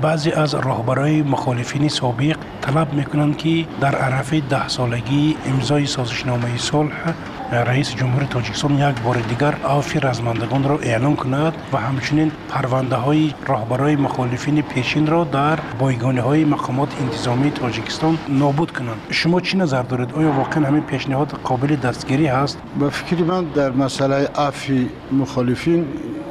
بعضی 0.01 0.31
از 0.31 0.55
راهبرای 0.55 1.21
مخالفین 1.21 1.89
سابق 1.89 2.37
طلب 2.61 2.93
می‌کنند 2.93 3.37
که 3.37 3.65
در 3.81 3.95
عرف 3.95 4.33
ده 4.33 4.67
سالگی 4.67 5.37
امضای 5.45 5.85
سازشنامه 5.85 6.57
صلح 6.57 7.13
رئیس 7.51 7.95
جمهور 7.95 8.23
تاجیکستان 8.23 8.71
یک 8.71 9.01
بار 9.01 9.15
دیگر 9.15 9.53
عفو 9.53 9.99
رزمندگان 10.07 10.63
را 10.63 10.79
اعلام 10.79 11.15
کند 11.15 11.53
و 11.73 11.77
همچنین 11.77 12.31
پرونده 12.49 12.95
های 12.95 13.33
راهبرای 13.47 13.95
مخالفین 13.95 14.61
پیشین 14.61 15.07
را 15.07 15.23
در 15.23 15.59
بایگانه 15.79 16.21
های 16.21 16.45
مقامات 16.45 17.01
انتظامی 17.01 17.51
تاجیکستان 17.51 18.17
نابود 18.29 18.71
کنند. 18.71 18.97
شما 19.09 19.41
چی 19.41 19.57
نظر 19.57 19.81
دارید؟ 19.81 20.13
آیا 20.13 20.31
واقعا 20.31 20.67
همین 20.67 20.81
پیشنهاد 20.81 21.31
قابل 21.43 21.75
دستگیری 21.75 22.27
هست؟ 22.27 22.57
به 22.79 22.89
فکر 22.89 23.23
من 23.23 23.43
در 23.43 23.71
مسئله 23.71 24.15
عفو 24.15 24.73
مخالفین 25.11 25.85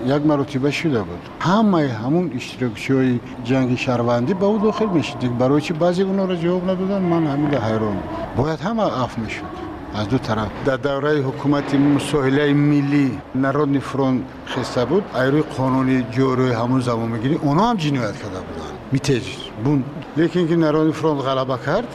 یک 0.06 0.26
مرتبه 0.26 0.70
شده 0.70 1.02
بود. 1.02 1.20
همه 1.40 1.88
همون 1.88 2.32
اشتراکچی 2.34 2.92
های 2.92 3.20
جنگ 3.44 3.76
شهروندی 3.76 4.34
به 4.34 4.44
او 4.44 4.58
داخل 4.58 4.86
می‌شد. 4.86 5.38
برای 5.38 5.60
چی 5.60 5.72
بعضی 5.72 6.02
اونا 6.02 6.24
را 6.24 6.36
جواب 6.36 6.70
ندادن؟ 6.70 7.02
من 7.02 7.26
همین 7.26 7.54
حیران 7.54 7.96
باید 8.36 8.60
همه 8.60 8.82
عفو 8.82 9.20
می‌شد. 9.20 9.67
از 9.98 10.08
دو 10.08 10.18
طرف. 10.18 10.48
در 10.64 10.76
دوره 10.76 11.22
حکومت 11.22 11.74
مساهله 11.74 12.52
ملی 12.52 13.18
نرودنی 13.34 13.80
فرون 13.80 14.24
خسته 14.46 14.84
بود. 14.84 15.04
ایروی 15.14 15.42
قانونی 15.42 16.06
جوروی 16.10 16.52
همون 16.52 16.80
زمان 16.80 17.08
می‌گیری 17.08 17.34
اونا 17.34 17.70
هم 17.70 17.76
جنایت 17.76 18.16
کرده 18.16 18.28
بودن؟ 18.28 18.72
میتیج 18.92 19.24
بون 19.64 19.84
لیکن 20.16 20.48
که 20.48 20.56
نرودنی 20.56 20.92
فرون 20.92 21.18
غلبه 21.18 21.64
کرد 21.66 21.88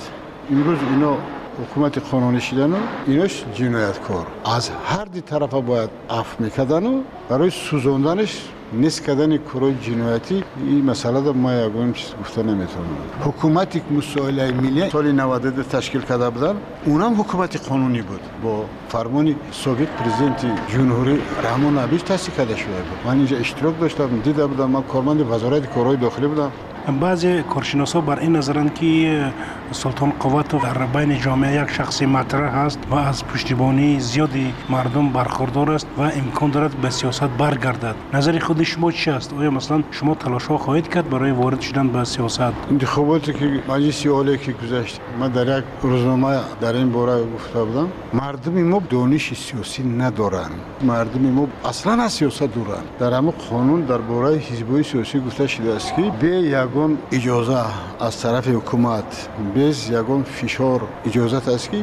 امروز 0.52 0.78
اینا 0.90 1.18
حکومت 1.62 1.98
قانونی 2.12 2.42
شدن 2.42 2.72
و 2.72 2.76
ایناش 3.08 3.44
جنایتکار. 3.56 4.28
از 4.46 4.70
هر 4.86 5.06
دی 5.06 5.22
طرف 5.22 5.54
باید 5.54 5.90
عفو 6.10 6.44
می‌کردن 6.44 6.86
و 6.86 7.02
برای 7.30 7.50
سوزوندنش 7.50 8.42
نیست 8.74 9.04
کردن 9.04 9.38
کارهای 9.38 9.76
جنایتی 9.82 10.44
این 10.58 10.86
مسئله 10.86 11.22
در 11.22 11.32
ما 11.32 11.54
یگان 11.54 11.94
چیز 11.94 12.12
گفته 12.22 12.44
نمی‌تونم. 12.44 12.86
حکومتی 13.26 13.80
که 13.80 13.86
مسائل 13.98 14.52
ملی 14.52 14.90
سال 14.90 15.12
92 15.12 15.64
تشکیل 15.64 16.02
کرده 16.02 16.30
بودن 16.30 16.56
اونم 16.86 17.22
حکومت 17.22 17.70
قانونی 17.70 18.02
بود. 18.02 18.20
با 18.44 18.66
فرمان 18.90 19.36
سابق 19.52 19.88
پرزیدنت 19.98 20.46
جمهوری 20.74 21.20
رحمان 21.44 21.78
عبیش 21.78 22.02
تاسیس 22.02 22.36
کرده 22.36 22.56
شده 22.56 22.68
بود. 22.68 22.98
من 23.06 23.18
اینجا 23.18 23.38
اشتراک 23.38 23.80
داشتم 23.80 24.20
دیده 24.24 24.48
بودم 24.48 24.70
من 24.70 24.82
کارمند 24.82 25.32
وزارت 25.32 25.74
کارهای 25.74 25.98
داخلی 25.98 26.28
بودم. 26.28 26.52
بعضی 26.92 27.42
کارشناسا 27.44 28.02
بر 28.02 28.20
این 28.20 28.36
نظرند 28.36 28.74
که 28.74 29.34
سلطان 29.72 30.14
قوت 30.20 30.64
در 30.64 30.86
بین 30.86 31.20
جامعه 31.20 31.64
یک 31.64 31.70
شخصی 31.70 32.06
مطرح 32.06 32.56
است 32.56 32.80
و 32.92 32.96
از 32.96 33.26
پشتیبانی 33.26 34.00
زیادی 34.00 34.54
مردم 34.70 35.10
برخوردار 35.10 35.72
است 35.72 35.88
و 35.98 36.02
امکان 36.02 36.52
دارد 36.52 36.72
به 36.76 36.90
سیاست 36.90 37.24
برگردد. 37.24 37.96
نظر 38.14 38.40
خود 38.40 38.64
شما 38.64 38.92
چی 38.92 39.10
است؟ 39.10 39.34
آیا 39.34 39.52
مثلا 39.52 39.84
شما 39.92 40.16
تلاش 40.16 40.46
ها 40.46 40.58
خواهید 40.58 40.88
کرد 40.88 41.10
برای 41.10 41.32
وارد 41.32 41.62
شدن 41.62 41.88
به 41.88 42.04
سیاست؟ 42.04 42.42
انتخاباتی 42.72 43.34
که 43.34 43.46
مجلس 43.70 44.08
عالی 44.08 44.38
که 44.38 44.52
گذشت 44.52 45.00
من 45.20 45.30
در 45.30 45.58
یک 45.58 45.64
روزنامه 45.82 46.40
در 46.62 46.74
این 46.74 46.92
باره 46.92 47.24
گفته 47.24 47.64
بودم 47.64 47.88
مردم 48.14 48.64
ما 48.64 48.82
دانش 48.90 49.34
سیاسی 49.34 49.84
ندارند 49.84 50.52
مردم 50.82 51.22
ما 51.22 51.48
اصلا 51.66 52.04
از 52.04 52.12
سیاست 52.12 52.44
دورند 52.44 52.84
در 53.00 53.14
همه 53.14 53.32
قانون 53.50 53.82
در 53.82 53.98
باره 53.98 54.38
حزبای 54.38 54.84
سیاسی 54.84 55.20
گفته 55.20 55.48
شده 55.48 55.74
است 55.74 55.96
که 55.96 56.12
به 56.22 56.28
یکون 56.74 56.98
اجازه 57.12 57.58
از 58.00 58.22
طرف 58.22 58.48
حکومت 58.48 59.30
بز 59.56 59.90
یکون 59.90 60.24
فشار 60.24 60.82
اجازه 61.06 61.38
است 61.38 61.72
که 61.72 61.78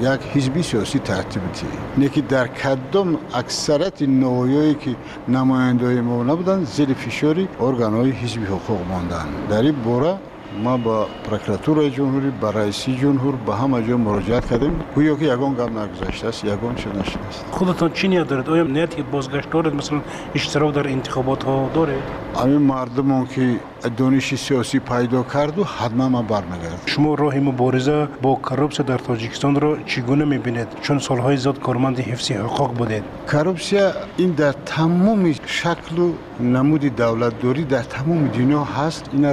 یک 0.00 0.20
حزبی 0.34 0.62
سیاسی 0.62 0.98
ترتیب 0.98 1.42
تی 1.52 1.66
نکی 1.98 2.20
در 2.20 2.46
کدام 2.46 3.18
اکثرت 3.34 4.02
نوایی 4.02 4.74
که 4.74 4.96
نماینده 5.28 6.00
ما 6.00 6.22
نبودن 6.22 6.64
زیر 6.64 6.94
فشاری 6.94 7.48
ارگان 7.60 7.94
حزبی 7.94 8.24
حزب 8.24 8.44
حقوق 8.44 8.80
ماندن. 8.88 9.26
در 9.50 9.62
این 9.62 9.72
بوره 9.72 10.14
ما 10.62 10.76
با 10.76 11.06
پرکراتور 11.30 11.88
جمهوری 11.88 12.30
با 12.30 12.50
رئیسی 12.50 12.96
جمهور 12.96 13.34
به 13.36 13.54
همه 13.54 13.88
جا 13.88 13.96
مراجعه 13.96 14.40
کردیم. 14.40 14.80
گویا 14.94 15.16
که 15.16 15.24
یگان 15.24 15.54
گام 15.54 15.78
نگذشته 15.78 16.28
است 16.28 16.44
یگان 16.44 16.74
چه 16.74 16.88
نشده 16.88 17.26
است. 17.28 17.44
خودتان 17.50 17.92
چی 17.92 18.08
نیت 18.08 18.28
دارید؟ 18.28 18.50
آیا 18.50 18.62
نیت 18.62 18.96
که 18.96 19.02
بازگشت 19.02 19.50
دارید؟ 19.50 19.74
مثلا 19.74 20.00
اشتراک 20.34 20.74
در 20.74 20.88
انتخابات 20.88 21.44
ها 21.44 21.70
دارید؟ 21.74 22.02
اشتراک 22.38 22.54
در 22.54 22.54
انتخابات 22.54 22.58
ها 22.58 22.58
دارید 22.58 22.58
همین 22.58 22.58
مردمان 22.58 23.26
که 23.26 23.56
دانش 23.96 24.34
سیاسی 24.34 24.78
پیدا 24.78 25.22
کرد 25.22 25.58
و 25.58 25.64
حتما 25.64 26.08
ما 26.08 26.22
برمیگرد 26.22 26.82
شما 26.86 27.14
راه 27.14 27.34
مبارزه 27.34 28.08
با 28.22 28.34
کروپسیا 28.34 28.86
در 28.86 28.98
تاجیکستان 28.98 29.60
را 29.60 29.78
چگونه 29.82 30.24
می‌بینید؟ 30.24 30.68
چون 30.80 30.98
سالهای 30.98 31.36
زیاد 31.36 31.60
کارمند 31.60 32.00
حفظ 32.00 32.30
حقوق 32.30 32.74
بودید. 32.74 33.04
کروپسیا 33.32 33.92
این 34.16 34.30
در 34.30 34.52
تمام 34.52 35.32
شکل 35.46 35.98
و 35.98 36.12
نمود 36.40 36.96
دولت 36.96 37.42
داری 37.42 37.64
در 37.64 37.82
تمام 37.82 38.28
دنیا 38.28 38.64
هست. 38.64 39.04
اینا 39.12 39.32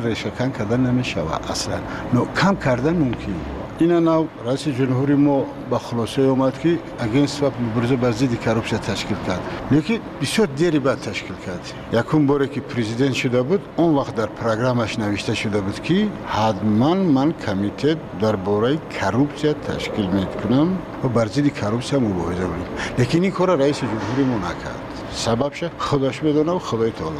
اصلا 3.75 3.99
نو 3.99 4.25
رئیس 4.45 4.67
جمهوری 4.67 5.15
ما 5.15 5.45
با 5.69 5.77
خلاصه 5.77 6.21
اومد 6.21 6.59
که 6.59 6.79
اگینست 6.99 7.43
و 7.43 7.51
مبارزه 7.71 7.95
بر 7.95 8.11
ضد 8.11 8.39
کروپسیا 8.39 8.77
تشکیل 8.77 9.17
کرد. 9.27 9.39
لیکن 9.71 9.97
بسیار 10.21 10.47
دیری 10.47 10.79
بعد 10.79 10.99
تشکیل 10.99 11.35
کرد. 11.45 11.73
یکم 11.93 12.27
باره 12.27 12.47
که 12.47 12.61
پرزیدنت 12.61 13.13
شده 13.13 13.41
بود 13.41 13.61
اون 13.75 13.95
وقت 13.95 14.15
در 14.15 14.25
پروگرامش 14.25 14.99
نوشته 14.99 15.35
شده 15.35 15.61
بود 15.61 15.79
که 15.83 16.07
حتما 16.27 16.93
من 16.93 17.33
کمیته 17.45 17.95
در 18.21 18.35
باره 18.35 18.77
کروپسیا 19.01 19.53
تشکیل 19.53 20.05
می‌کنم 20.05 20.77
و 21.03 21.07
بر 21.07 21.25
ضد 21.25 21.47
کروپسیا 21.47 21.99
مبارزه 21.99 22.43
کنم. 22.43 22.65
لیکن 22.97 23.21
این 23.21 23.31
کار 23.31 23.55
رئیس 23.55 23.79
جمهوری 23.79 24.23
ما 24.23 24.37
نکرد. 24.37 24.81
سببش 25.11 25.63
خودش 25.77 26.19
بدونه 26.19 26.51
و 26.51 26.59
خدای 26.59 26.91
تعالی. 26.91 27.15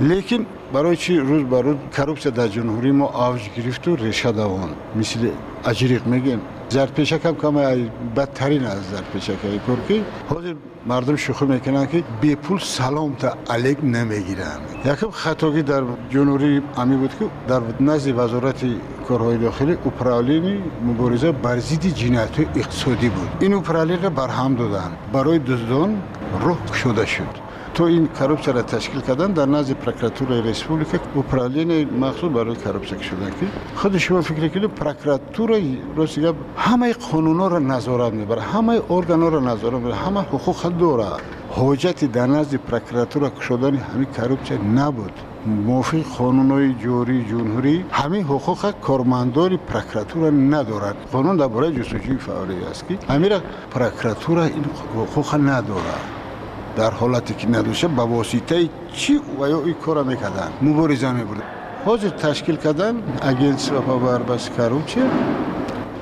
لیکن 0.00 0.46
برای 0.72 0.96
چی 0.96 1.18
روز 1.18 1.42
بر 1.42 1.62
روز 1.62 1.76
کروپسیا 1.96 2.32
در 2.32 2.48
جمهوری 2.48 2.90
ما 2.90 3.06
آوج 3.06 3.40
گرفت 3.56 3.88
و 3.88 3.96
ریشه 3.96 4.32
دوان 4.32 4.68
مثل 4.96 5.28
اجریق 5.64 6.06
میگیم 6.06 6.40
زرد 6.68 6.94
پیشک 6.94 7.26
هم 7.26 7.36
کم 7.36 7.54
بدترین 8.16 8.64
از 8.64 8.82
زرد 8.90 9.04
پیشک 9.12 9.34
های 9.44 9.60
که 9.88 10.04
حاضر 10.28 10.54
مردم 10.86 11.16
شوخی 11.16 11.44
می‌کنن 11.44 11.86
که 11.86 12.02
بی 12.20 12.34
پول 12.34 12.58
سلام 12.58 13.14
تا 13.14 13.34
علیک 13.50 13.78
نمی‌گیرن. 13.82 14.60
یکم 14.84 15.10
خطاگی 15.10 15.62
در 15.62 15.82
جنوری 16.10 16.62
امی 16.76 16.96
بود 16.96 17.10
که 17.18 17.24
در 17.48 17.60
نزد 17.80 18.18
وزارت 18.18 18.64
کارهای 19.08 19.38
داخلی 19.38 19.72
اپرالین 19.72 20.62
مبارزه 20.86 21.32
بر 21.32 21.58
ضد 21.58 21.86
جنایت 21.86 22.40
اقتصادی 22.40 23.08
بود. 23.08 23.28
این 23.40 23.54
اپرالین 23.54 24.02
را 24.02 24.10
برهم 24.10 24.54
دادن. 24.54 24.90
برای 25.12 25.38
دزدان 25.38 26.02
روح 26.40 26.74
شده 26.74 27.06
شد. 27.06 27.49
تو 27.74 27.84
این 27.84 28.08
کروپسیا 28.18 28.54
را 28.54 28.62
تشکیل 28.62 29.00
کردن 29.00 29.32
در 29.32 29.46
نزد 29.46 29.72
پروکراتور 29.72 30.42
ریسپوبلیکا 30.42 30.98
اپرالین 31.16 31.90
مخصوص 31.98 32.32
برای 32.32 32.56
کروپسیا 32.56 33.02
شدن 33.02 33.30
که 33.40 33.46
خود 33.74 33.98
شما 33.98 34.20
فکر 34.20 34.48
کنید 34.48 34.70
پروکراتور 34.70 35.62
روسیه 35.96 36.32
همه 36.56 36.92
قانونا 36.92 37.48
را 37.48 37.58
نظارت 37.58 38.12
می‌بره 38.12 38.42
همه 38.42 38.80
ارگانا 38.90 39.28
را 39.28 39.40
نظارت 39.40 39.74
می‌بره 39.74 39.94
همه 39.94 40.20
حقوق 40.20 40.62
داره 40.62 41.06
حجت 41.50 42.04
در 42.04 42.26
نزد 42.26 42.54
پروکراتور 42.54 43.30
شدن 43.40 43.76
همین 43.76 44.06
کروپسیا 44.16 44.58
نبود. 44.58 45.12
موافق 45.46 46.02
قانونهای 46.18 46.74
جوری 46.74 47.24
جمهوری 47.30 47.84
همین 47.92 48.24
حقوق 48.24 48.70
کارمندان 48.80 49.56
پروکراتور 49.56 50.30
ندارد 50.30 50.96
قانون 51.12 51.36
درباره 51.36 51.72
جستجوی 51.72 52.16
فعالی 52.16 52.64
است 52.70 52.88
که 52.88 52.98
همین 53.08 53.32
پروکراتور 53.70 54.38
این 54.38 54.64
حقوق 54.96 55.34
ندارد 55.34 56.19
در 56.76 56.90
حالتی 56.90 57.34
که 57.34 57.48
ندوشه 57.48 57.88
به 57.88 58.02
واسطه 58.02 58.68
چی 58.92 59.20
و 59.40 59.48
یا 59.48 59.62
این 59.64 59.74
کار 59.74 60.04
می‌کردن. 60.04 60.52
مبارزه 60.62 61.12
می‌برد. 61.12 61.42
حاضر 61.84 62.08
تشکیل 62.08 62.56
کردن 62.56 62.94
اگنس 63.22 63.72
و 63.72 64.18
بس 64.18 64.50
کروچه 64.50 65.00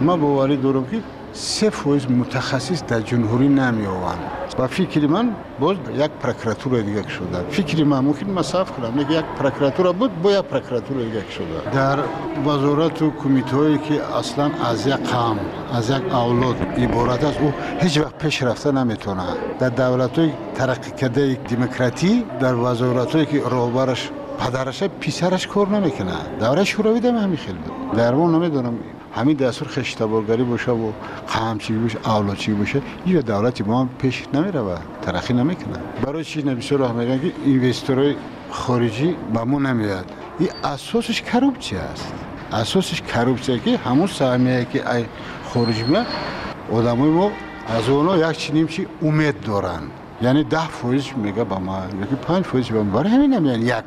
ما 0.00 0.16
باوری 0.16 0.56
دارم 0.56 0.84
که 0.84 1.02
سه 1.38 1.70
فویز 1.70 2.10
متخصص 2.10 2.82
در 2.88 3.00
جمهوری 3.00 3.48
نمی 3.48 3.86
آوند 3.86 4.18
و 4.58 4.66
فکر 4.66 5.06
من 5.06 5.30
باز 5.60 5.76
یک 5.96 6.10
پروکراتور 6.10 6.80
دیگه 6.80 7.08
شده. 7.08 7.44
فکر 7.50 7.84
من 7.84 7.98
ممکن 7.98 8.30
مصاف 8.30 8.72
کنم. 8.72 9.00
یک 9.00 9.24
پروکراتور 9.38 9.92
بود 9.92 10.22
با 10.22 10.32
یک 10.32 10.38
پروکراتور 10.38 11.02
دیگه 11.02 11.24
شده. 11.30 11.70
در 11.72 11.98
وزارت 12.46 13.02
و 13.02 13.10
کمیته 13.10 13.78
که 13.78 14.16
اصلا 14.18 14.50
از 14.64 14.86
یک 14.86 14.94
قام 14.94 15.38
از 15.72 15.90
یک 15.90 16.14
اولاد 16.14 16.56
عبارت 16.76 17.24
است 17.24 17.40
او 17.40 17.52
هیچ 17.80 17.98
وقت 17.98 18.18
پیش 18.18 18.42
رفته 18.42 18.72
نمی‌تونه. 18.72 19.22
در 19.58 19.68
دولت 19.68 20.18
های 20.18 20.30
ترقی 20.54 20.90
کرده 20.90 21.34
دموکراتی 21.34 22.24
در 22.40 22.54
وزارت 22.54 23.12
هایی 23.12 23.26
که 23.26 23.42
راهبرش 23.50 24.10
پدرش 24.38 24.82
پیسرش 24.82 25.46
کار 25.46 25.68
نمی‌کنه. 25.68 26.12
دوره 26.40 26.64
شوروی 26.64 27.00
دم 27.00 27.16
همین 27.16 27.36
خیلی. 27.36 27.58
بود 27.58 27.98
در 27.98 28.14
نمی‌دونم. 28.14 28.74
همین 29.14 29.36
دستور 29.36 29.68
خشتبارگری 29.68 30.42
باشه 30.42 30.72
و 30.72 30.92
قمچی 31.28 31.72
باشه 31.72 31.98
اولادچی 32.04 32.52
باشه 32.52 32.82
این 33.04 33.20
دولتی 33.20 33.64
ما 33.64 33.88
پیش 33.98 34.24
نمیره 34.34 34.60
و 34.60 34.76
ترقی 35.02 35.34
نمی‌کنه. 35.34 35.78
برای 36.02 36.24
چی 36.24 36.42
نبیسه 36.42 36.76
راه 36.76 36.92
میگن 36.92 37.18
که 37.18 37.32
اینوستورهای 37.44 38.14
خارجی 38.50 39.16
به 39.34 39.44
ما 39.44 39.58
نمیاد. 39.58 40.10
این 40.38 40.48
اساسش 40.64 41.22
کروپچی 41.22 41.76
است. 41.76 42.12
اساسش 42.52 43.02
کروپچی 43.02 43.58
که 43.58 43.76
همون 43.76 44.06
سهمیه 44.06 44.66
که 44.72 44.94
ای 44.94 45.04
خارجی 45.54 45.82
میاد 45.82 46.06
آدمای 46.72 47.10
ما 47.10 47.30
از 47.68 47.88
اونا 47.88 48.30
یک 48.30 48.38
چی 48.38 48.86
امید 49.02 49.40
دارن. 49.40 49.80
یعنی 50.22 50.44
ده 50.44 50.68
فویز 50.68 51.04
میگه 51.16 51.44
با 51.44 51.58
ما 51.58 51.82
یکی 52.02 52.14
پنج 52.14 52.44
فویز 52.44 52.70
با 52.70 52.82
ما. 52.82 52.98
برای 52.98 53.10
همین 53.10 53.32
یعنی 53.32 53.64
یک 53.64 53.84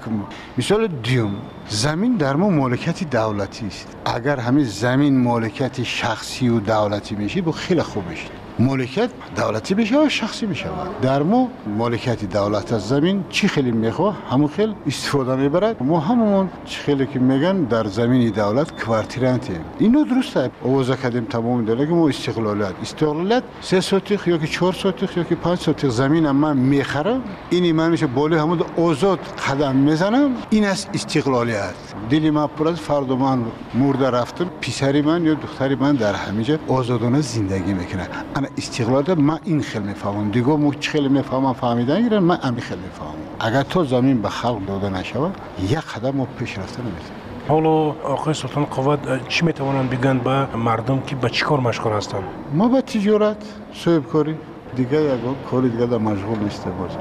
مثال 0.58 0.88
دیوم 0.88 1.36
زمین 1.70 2.16
در 2.16 2.36
ما 2.36 2.50
مالکیت 2.50 3.10
دولتی 3.10 3.68
است. 3.68 3.98
اگر 4.06 4.40
همین 4.40 4.66
زمین 4.66 5.24
مالکیت 5.24 5.84
شخصی 5.84 6.50
و 6.50 6.60
دولتی 6.60 7.16
میشه 7.16 7.42
با 7.42 7.52
خیلی 7.52 7.82
خوب 7.82 8.08
میشه. 8.10 8.41
مالکیت 8.60 9.10
دولتی 9.36 9.74
بشه 9.74 10.06
و 10.06 10.10
شخصی 10.10 10.46
بشه 10.46 10.66
در 11.02 11.24
ما 11.24 11.48
مالکیت 11.78 12.26
دولت 12.26 12.74
از 12.74 12.88
زمین 12.88 13.24
چی 13.30 13.48
خیلی 13.48 13.72
می‌خواه؟ 13.72 14.18
همون 14.32 14.48
خیلی 14.48 14.76
استفاده 14.88 15.36
می‌برد 15.36 15.84
ما 15.84 16.00
همون 16.00 16.50
چی 16.66 16.82
خیلی 16.82 17.06
که 17.06 17.20
میگن 17.20 17.64
در 17.64 17.88
زمین 17.88 18.30
دولت 18.30 18.84
کوارتیرانتی. 18.84 19.54
اینو 19.80 20.04
درسته. 20.04 20.52
اوضاع 20.64 20.96
کردیم 20.96 21.26
تمام 21.26 21.66
داره 21.66 21.86
که 21.86 21.94
ما 21.94 22.10
استقلالت 22.10 22.74
استقلالت 22.82 23.44
سه 23.62 23.82
سوتیخ 23.82 24.28
یا 24.28 24.38
که 24.38 24.48
چهار 24.48 24.74
سوتیخ 24.74 25.18
یا 25.18 25.24
که 25.24 25.36
پنج 25.36 25.60
سوتیخ 25.60 25.90
زمین 25.90 26.32
من 26.32 26.58
می‌خرم. 26.58 27.22
اینی 27.50 27.72
من 27.72 27.90
میشه 27.90 28.08
بالی 28.08 28.36
همون 28.36 28.62
آزاد 28.78 29.20
قدم 29.20 29.76
می‌زنم. 29.76 30.32
این 30.50 30.66
است 30.66 30.90
استقلالیت. 30.94 31.74
دلی 32.10 32.30
من 32.30 32.48
پر 32.48 32.68
از 32.68 32.80
فرد 32.80 33.12
من 33.12 33.40
مرده 33.74 34.10
رفتم. 34.10 34.46
پیسری 34.62 35.02
من 35.02 35.26
یا 35.26 35.34
دختری 35.34 35.76
من 35.76 35.96
در 35.96 36.14
همینجا 36.14 36.60
آزادانه 36.68 37.22
زندگی 37.22 37.74
می‌کنه. 37.74 38.08
انا 38.42 38.50
استقلال 38.58 39.20
من 39.20 39.40
این 39.44 39.62
خیلی 39.62 39.86
می‌فهمم 39.86 40.32
دیگه 40.32 40.48
مو 40.48 40.72
خیلی 40.82 41.10
می‌فهمم 41.10 41.54
فهمیدن 41.54 42.02
گیرن 42.02 42.20
من 42.20 42.40
امی 42.44 42.62
خیلی 42.62 42.82
می‌فهمم 42.82 43.16
اگر 43.40 43.64
تو 43.64 43.84
زمین 43.84 44.22
به 44.22 44.30
خلق 44.30 44.66
داده 44.66 44.90
نشود 44.90 45.36
یک 45.70 45.80
قدم 45.80 46.16
ما 46.16 46.28
پیش 46.40 46.58
رفته 46.58 46.82
نمی‌تونیم 46.82 47.22
حالا 47.48 47.70
آقای 48.04 48.34
سلطان 48.34 48.66
قوت 48.66 49.28
چی 49.28 49.46
می‌توانند 49.46 49.90
بگن 49.90 50.18
به 50.18 50.56
مردم 50.56 51.00
که 51.00 51.16
به 51.16 51.30
چی 51.30 51.46
کار 51.46 51.60
مشغول 51.60 51.94
هستند 51.94 52.24
ما 52.54 52.68
به 52.68 52.82
تجارت 52.82 53.38
صاحب 53.74 54.08
کاری 54.08 54.36
دیگه 54.76 55.02
یک 55.02 55.20
کاری 55.52 55.70
دیگه 55.70 55.86
در 55.86 55.98
مشغول 55.98 56.40
نیسته 56.40 56.70
باز. 56.70 56.92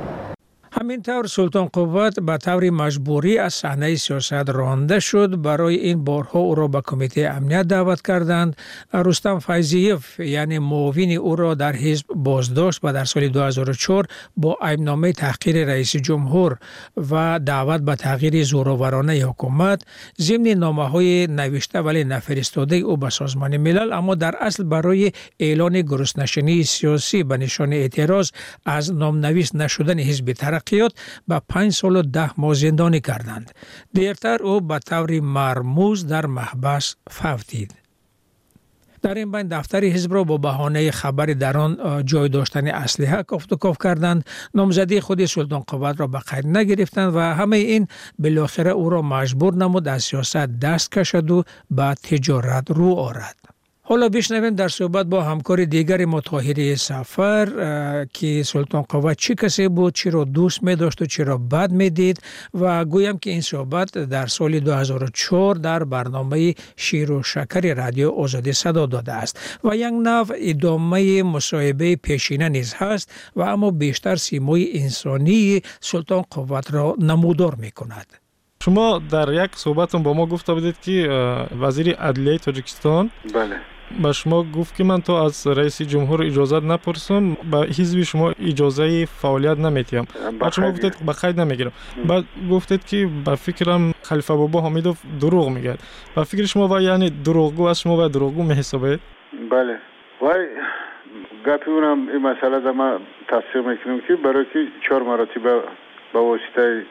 همینطور 0.82 1.26
سلطان 1.26 1.66
قوت 1.66 2.20
به 2.20 2.36
طور 2.36 2.70
مجبوری 2.70 3.38
از 3.38 3.54
صحنه 3.54 3.96
سیاست 3.96 4.32
رانده 4.32 5.00
شد. 5.00 5.42
برای 5.42 5.76
این 5.76 6.04
بارها 6.04 6.38
او 6.38 6.54
را 6.54 6.68
به 6.68 6.80
کمیته 6.80 7.20
امنیت 7.20 7.62
دعوت 7.62 8.06
کردند 8.06 8.56
رستم 8.94 9.38
فیضیف 9.38 10.20
یعنی 10.20 10.58
معاون 10.58 11.10
او 11.10 11.36
را 11.36 11.54
در 11.54 11.76
حزب 11.76 12.06
بازداشت 12.14 12.80
و 12.82 12.92
در 12.92 13.04
سال 13.04 13.28
2004 13.28 14.06
با 14.36 14.58
ایبنامه 14.68 15.12
تحقیر 15.12 15.64
رئیس 15.64 15.96
جمهور 15.96 16.56
و 17.10 17.40
دعوت 17.46 17.80
به 17.80 17.96
تغییر 17.96 18.44
زورآورانه 18.44 19.12
حکومت. 19.12 19.82
ضمن 20.20 20.48
نامه 20.48 20.88
های 20.88 21.26
نوشته 21.26 21.80
ولی 21.80 22.04
نفرستاده 22.04 22.76
او 22.76 22.96
به 22.96 23.10
سازمان 23.10 23.56
ملل 23.56 23.92
اما 23.92 24.14
در 24.14 24.34
اصل 24.40 24.64
برای 24.64 25.12
اعلان 25.40 25.82
گرسنشینی 25.82 26.64
سیاسی 26.64 27.22
به 27.22 27.36
نشان 27.36 27.72
اعتراض 27.72 28.30
از 28.64 28.94
نامنویس 28.94 29.54
نشدن 29.54 29.98
حزب 29.98 30.32
تحقیقات 30.70 30.92
به 31.28 31.40
پنج 31.48 31.72
سال 31.72 31.96
و 31.96 32.02
ده 32.02 32.40
ماه 32.40 32.54
زندانی 32.54 33.00
کردند. 33.00 33.50
دیرتر 33.92 34.42
او 34.42 34.61
به 34.61 34.78
طور 34.78 35.20
مرموز 35.20 36.06
در 36.06 36.26
محبس 36.26 36.94
فوتید. 37.11 37.74
در 39.02 39.14
این 39.14 39.33
بین 39.33 39.48
دفتر 39.48 39.85
حزب 39.85 40.14
را 40.14 40.24
با 40.24 40.38
بهانه 40.38 40.90
خبر 40.90 41.26
در 41.26 41.59
آن 41.59 42.02
جای 42.04 42.28
داشتن 42.28 42.68
اسلحه 42.68 43.24
کفت 43.33 43.52
و 43.52 43.56
کف 43.56 43.76
کردند 43.85 44.24
نامزدی 44.54 45.00
خود 45.00 45.24
سلطان 45.24 45.61
قوت 45.61 46.00
را 46.00 46.06
به 46.06 46.18
قید 46.18 46.46
نگرفتند 46.46 47.16
و 47.16 47.18
همه 47.18 47.56
این 47.56 47.87
بالاخره 48.18 48.70
او 48.70 48.90
را 48.90 49.02
مجبور 49.02 49.54
نمود 49.54 49.88
حالا 53.90 54.09
بشنویم 54.09 54.55
در 54.55 54.68
صحبت 54.68 55.07
با 55.07 55.22
همکار 55.22 55.64
دیگر 55.64 56.05
متاهری 56.05 56.76
سفر 56.76 57.46
که 58.12 58.42
سلطان 58.42 58.83
قوت 58.83 59.16
چی 59.16 59.35
کسی 59.35 59.68
بود 59.68 59.94
چی 59.94 60.11
را 60.11 60.24
دوست 60.24 60.62
می 60.62 60.76
داشت 60.76 61.03
و 61.03 61.07
چی 61.07 61.24
را 61.24 61.38
بد 61.38 61.72
می 61.72 61.90
دید 61.90 62.22
و 62.55 62.85
گویم 62.85 63.18
که 63.18 63.31
این 63.31 63.40
صحبت 63.40 63.98
در 63.98 64.26
سال 64.26 64.61
2004 64.61 65.55
در 65.55 65.85
برنامه 65.85 66.55
شیر 66.76 67.12
و 67.12 67.22
شکر 67.22 67.74
رادیو 67.74 68.11
آزادی 68.11 68.53
صدا 68.53 68.87
داده 68.87 69.12
است. 69.12 69.59
و 69.64 69.76
یک 69.76 69.92
نو 69.92 70.24
ادامه 70.35 71.22
مصاحبه 71.22 71.96
پیشینه 71.96 72.48
نیز 72.48 72.74
هست 72.76 73.12
و 73.37 73.42
اما 73.42 73.70
بیشتر 73.70 74.16
سیمای 74.16 74.81
انسانی 74.83 75.62
سلطان 75.81 76.24
قوت 76.31 76.74
را 76.74 76.96
نمودار 76.98 77.55
می 77.55 77.70
کند 77.70 78.07
شما 78.64 79.03
در 79.11 79.44
یک 79.44 79.50
صحبتون 79.57 80.03
با 80.03 80.12
ما 80.12 80.26
گفته 80.26 80.55
بودید 80.55 80.81
که 80.81 81.09
وزیر 81.61 81.94
عدلیه 81.94 82.38
تاجیکستان 82.38 83.11
بله. 83.35 83.57
Ба 83.98 84.12
шумо 84.12 84.44
гуфт 84.44 84.76
ки 84.76 84.83
ман 84.83 85.03
то 85.03 85.12
аз 85.26 85.46
раиси 85.46 85.85
ҷумҳур 85.85 86.20
иҷозат 86.31 86.64
напурсам 86.64 87.37
ба 87.44 87.66
ҳизби 87.66 88.05
шумо 88.05 88.26
иҷозаи 88.50 89.07
фаъолият 89.20 89.59
наметиҳам. 89.59 90.07
Баъд 90.40 90.53
шумо 90.55 90.70
гуфтед 90.70 90.94
ба 91.07 91.12
қайд 91.12 91.37
намегирам 91.37 91.72
баъд 92.05 92.24
гуфтед 92.50 92.85
ки 92.85 93.07
ба 93.26 93.37
фикрам 93.37 93.92
халифа 94.03 94.35
бобо 94.37 94.59
ҳомидов 94.66 94.96
дурӯғ 95.20 95.48
мегӯяд 95.57 95.81
ба 96.16 96.24
фикри 96.24 96.46
шумо 96.46 96.66
вай 96.68 96.83
яъне 96.85 97.09
дурӯғгӯ 97.24 97.70
аст 97.70 97.83
шумо 97.83 97.96
вай 97.96 98.09
дурӯғгӯ 98.14 98.42
меҳисобед 98.50 99.00
бале. 99.53 99.76
Вай 100.20 100.40
гапи 101.44 101.70
унам 101.70 102.09
ин 102.14 102.20
масъалада 102.20 102.72
ма 102.72 102.88
тасдиқ 103.29 103.62
мекунам 103.66 104.00
ки 104.07 104.12
барое 104.16 104.44
ки 104.53 104.61
чор 104.81 105.03
маротиба 105.03 105.55
ба 106.12 106.20
воситаи 106.20 106.87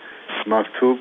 мактуб 0.46 1.00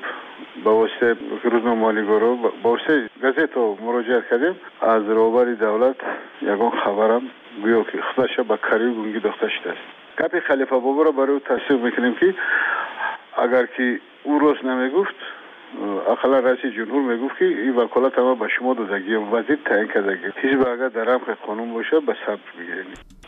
ба 0.64 0.70
воситаи 0.70 1.14
рӯзноманигоро 1.52 2.30
ба 2.42 2.50
воситаи 2.62 3.08
газето 3.20 3.76
муроҷиат 3.80 4.28
кардем 4.28 4.54
аз 4.80 5.02
роҳбари 5.02 5.54
давлат 5.56 5.98
ягон 6.42 6.70
хабарам 6.82 7.24
гӯё 7.64 7.84
ки 7.90 7.96
худаша 7.98 8.44
ба 8.44 8.56
карию 8.56 8.94
гунгӣ 8.94 9.20
дохта 9.20 9.48
шудааст 9.50 9.84
гапи 10.16 10.40
халифа 10.40 10.80
боборо 10.80 11.12
барои 11.12 11.38
ӯ 11.38 11.46
тасдиқ 11.48 11.78
мекунем 11.86 12.14
ки 12.14 12.34
агар 13.36 13.66
ки 13.66 14.00
ӯ 14.32 14.38
рост 14.42 14.62
намегуфт 14.62 15.18
ақаллан 16.14 16.42
раиси 16.44 16.68
ҷумҳур 16.76 17.02
мегуфт 17.12 17.36
ки 17.38 17.44
ин 17.66 17.72
ваколатама 17.72 18.34
ба 18.36 18.48
шумо 18.48 18.74
додагиам 18.74 19.24
вазир 19.30 19.58
таъин 19.68 19.88
кардагӣ 19.88 20.28
ҳизб 20.42 20.60
агар 20.74 20.90
дар 20.90 21.08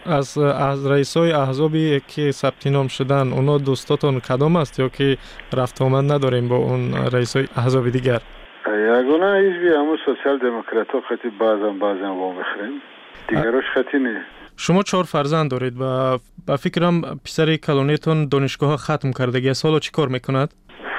از 0.06 0.38
از 0.38 0.92
رئیس 0.92 1.18
های 1.18 1.32
احزابی 1.32 2.02
که 2.08 2.32
ثبت 2.32 2.68
نام 2.68 2.88
شدن 2.88 3.34
اونا 3.34 3.58
دوستاتون 3.58 4.20
کدام 4.20 4.56
است 4.56 4.80
یا 4.80 4.90
که 4.90 5.18
رفت 5.54 5.82
آمد 5.82 6.12
نداریم 6.12 6.48
با 6.48 6.56
اون 6.56 6.94
رئیس 6.94 7.36
های 7.36 7.48
احزاب 7.56 7.90
دیگر؟ 7.90 8.22
یگانه 8.68 9.40
حزب 9.40 9.76
هم 9.76 9.98
سوسیال 10.06 10.40
دموکرات 10.40 10.88
ها 10.88 11.02
خطی 11.10 11.30
بازم 11.40 11.80
وام 11.80 12.20
وا 12.20 12.32
بخریم. 12.32 12.82
دیگرش 13.28 13.64
خطی 13.74 14.00
نه 14.00 14.26
شما 14.58 14.84
چهار 14.84 15.04
فرزند 15.04 15.52
دارید 15.52 15.74
و 15.80 16.18
به 16.48 16.56
فکرم 16.56 17.02
پسر 17.26 17.56
کلونیتون 17.56 18.28
دانشگاه 18.28 18.78
ختم 18.78 19.12
کرده. 19.12 19.40
گیسالو 19.40 19.80
چیکار 19.80 20.08
چی 20.08 20.22
کار 20.22 20.48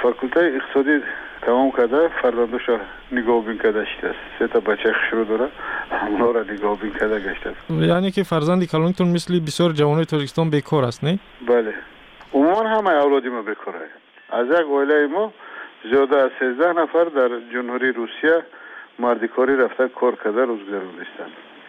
факултаи 0.02 0.58
иқтисодӣ 0.58 0.96
тамом 1.46 1.72
карда 1.72 2.10
фарзандоша 2.22 2.80
нигоҳбин 3.12 3.58
карда 3.58 3.86
шидааст 3.86 4.20
сета 4.38 4.62
бачаи 4.62 4.94
хушрӯ 4.94 5.26
дора 5.26 5.48
ҳамонро 5.92 6.42
нигоҳбин 6.54 6.92
карда 7.00 7.20
гаштааст 7.20 7.60
яъне 7.96 8.12
ки 8.12 8.24
фарзанди 8.24 8.68
калонитон 8.68 9.08
мисли 9.18 9.40
бисёри 9.50 9.74
ҷавонои 9.82 10.06
тоҷикистон 10.14 10.50
бекор 10.50 10.84
аст 10.84 11.02
не 11.04 11.14
бале 11.42 11.74
умуман 12.34 12.68
ҳамаи 12.76 12.98
авлоди 13.04 13.30
мо 13.30 13.42
бекор 13.44 13.76
ай 13.84 13.90
аз 14.40 14.48
як 14.60 14.66
оилаи 14.78 15.08
мо 15.08 15.32
зиёда 15.90 16.16
аз 16.26 16.32
сездаҳ 16.40 16.72
нафар 16.82 17.08
дар 17.20 17.32
ҷумҳурии 17.54 17.96
русия 18.02 18.38
марди 19.04 19.28
корӣ 19.28 19.54
рафта 19.64 19.90
кор 19.90 20.16
карда 20.24 20.44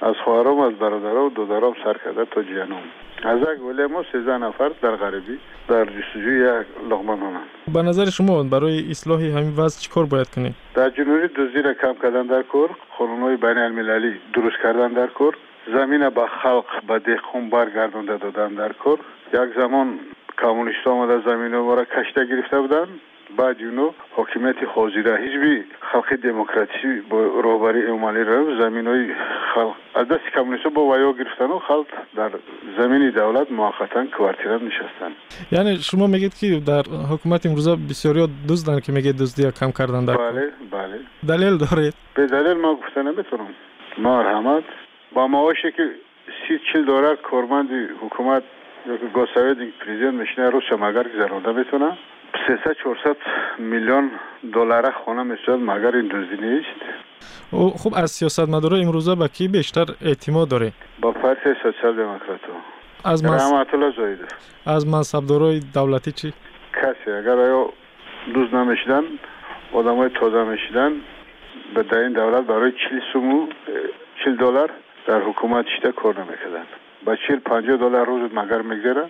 از 0.03 0.15
خوارم 0.25 0.59
از 0.59 0.73
برادرام 0.73 1.25
و 1.25 1.29
دودرام 1.29 1.73
سر 1.83 1.97
کرده 2.05 2.25
تا 2.25 2.43
جنوم 2.43 2.83
از 3.23 3.39
یک 3.39 3.65
ولی 3.65 3.85
ما 3.85 4.03
13 4.11 4.37
نفر 4.37 4.71
در 4.81 4.95
غربی 4.95 5.39
در 5.67 5.85
جستجوی 5.85 6.39
یک 6.39 6.67
لغمان 6.89 7.19
همان 7.19 7.41
به 7.73 7.81
نظر 7.81 8.05
شما 8.05 8.43
برای 8.43 8.91
اصلاح 8.91 9.21
همین 9.21 9.53
وضع 9.57 9.81
چیکار 9.81 10.05
باید 10.05 10.29
کنی؟ 10.29 10.53
در 10.75 10.89
جنوری 10.89 11.27
دزدی 11.27 11.61
را 11.61 11.73
کم 11.73 11.93
کردن 12.03 12.23
در 12.23 12.41
کور 12.41 12.69
خانونوی 12.97 13.37
بین 13.37 13.57
المللی 13.57 14.13
درست 14.33 14.55
کردن 14.63 14.87
در 14.93 15.07
کور 15.07 15.35
زمین 15.67 16.09
به 16.09 16.27
خلق 16.41 16.65
به 16.87 16.99
دهقون 16.99 17.49
برگردنده 17.49 18.17
دادن 18.17 18.47
در 18.47 18.73
کور. 18.73 18.99
یک 19.33 19.61
زمان 19.61 19.99
کمونیست 20.41 20.87
آمده 20.87 21.29
زمین 21.29 21.51
را 21.51 21.85
کشته 21.85 22.25
گرفته 22.25 22.59
بودن. 22.59 22.87
بعد 23.37 23.61
یونو 23.61 23.91
حکومتی 24.15 24.65
حاضره 24.65 25.21
هیچ 25.21 25.39
بی 25.39 25.63
خلقی 25.91 26.17
دموکراتی 26.17 27.01
با 27.09 27.23
روبری 27.23 27.81
اعمالی 27.85 28.23
رو 28.23 28.61
زمین 28.61 28.87
های 28.87 29.07
خلق 29.55 29.75
از 29.95 30.07
دست 30.07 30.23
کمونیست 30.35 30.67
با 30.67 30.81
ویا 30.81 31.11
گرفتن 31.11 31.45
و 31.45 31.59
خلق 31.59 31.85
در 32.15 32.31
زمین 32.79 33.09
دولت 33.09 33.51
موقتا 33.51 34.05
کوارتیرا 34.17 34.57
نشستن. 34.57 35.11
یعنی 35.51 35.77
شما 35.77 36.07
میگید 36.07 36.33
که 36.33 36.61
در 36.67 36.83
حکومت 37.11 37.45
امروزه 37.45 37.75
بسیاری 37.89 38.27
دزدن 38.49 38.79
که 38.79 38.91
میگید 38.91 39.17
دزدی 39.17 39.51
کم 39.51 39.71
کردن 39.71 40.05
در 40.05 40.17
بله 40.17 40.49
بله. 40.71 40.99
دلیل 41.27 41.57
دارید؟ 41.57 41.93
به 42.15 42.27
دلیل 42.27 42.53
ما 42.53 42.75
گفته 42.75 43.01
نمی‌تونم. 43.01 43.47
مرحمت. 43.97 44.63
با 45.13 45.27
معاشی 45.27 45.71
که 45.71 45.89
سی 46.47 46.59
چل 46.73 46.85
داره 46.85 47.15
کارمند 47.15 47.69
حکومت 48.01 48.43
یا 48.87 48.97
که 48.97 49.05
گساوید 49.05 49.57
پریزیدنت 49.79 50.13
میشنه 50.13 50.49
روز 50.49 50.63
شماگر 50.69 51.03
که 51.03 51.17
زرانده 51.19 51.51
می‌تونه 51.51 51.97
سه 52.47 52.75
400 52.83 53.17
میلیون 53.59 54.11
دلار 54.53 54.91
خانه 55.05 55.23
می‌شد 55.23 55.59
مگر 55.61 55.95
این 55.95 56.07
دزدی 56.07 56.47
نیست؟ 56.47 56.81
او 57.51 57.69
خب 57.69 57.93
از 57.95 58.11
سیاست 58.11 58.49
مداره 58.49 58.77
امروزه 58.77 59.15
به 59.15 59.27
کی 59.27 59.47
بیشتر 59.47 59.85
اعتماد 60.01 60.49
داره؟ 60.49 60.71
با 61.01 61.11
پارتی 61.11 61.49
سوشال 61.63 61.95
دموکراتو. 61.95 62.53
از 63.05 63.25
مس... 63.25 63.53
از 64.65 64.87
منصبدارای 64.87 65.59
دولتی 65.73 66.11
چی؟ 66.11 66.33
کسی 66.73 67.11
اگر 67.11 67.31
آیا 67.31 67.69
دوز 68.33 68.53
نمی‌شدن 68.53 69.03
آدم 69.73 69.95
های 69.97 70.09
تازه 70.09 70.43
می‌شدن 70.43 70.91
به 71.75 71.83
در 71.83 71.97
این 71.97 72.13
دولت 72.13 72.47
برای 72.47 72.71
چل 72.71 72.99
سومو 73.13 73.47
چیل 74.23 74.35
دلار 74.35 74.69
در 75.07 75.21
حکومت 75.21 75.65
شده 75.77 75.91
کار 75.91 76.19
نمی‌کردن. 76.19 76.65
با 77.05 77.15
چیل 77.27 77.39
پنجه 77.39 77.77
دلار 77.77 78.05
روز 78.05 78.31
مگر 78.33 78.61
میگذره؟ 78.61 79.09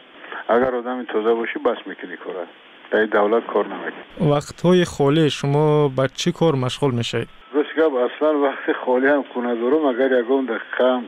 اگر 0.50 0.76
آدم 0.76 1.04
تازه 1.04 1.34
باشی 1.34 1.60
بس 1.60 1.78
می‌کنی 1.86 2.18
کاره 2.18 2.48
ای 2.94 3.08
دولت 3.08 3.44
کار 3.54 3.66
نمی‌کنم 3.66 4.32
وقت 4.32 4.62
های 4.62 4.86
خالی 4.86 5.30
شما 5.30 5.88
به 5.88 6.08
چی 6.16 6.32
کار 6.32 6.56
مشغول 6.56 6.94
میشید 6.94 7.28
روش 7.54 7.66
گپ 7.78 7.92
اصلا 7.94 8.40
وقت 8.40 8.66
خالی 8.86 9.08
هم 9.08 9.24
کنه 9.36 9.56
دارم 9.56 9.86
اگر 9.86 10.20
یکم 10.20 10.46
دقیقه 10.46 10.94
هم 10.94 11.04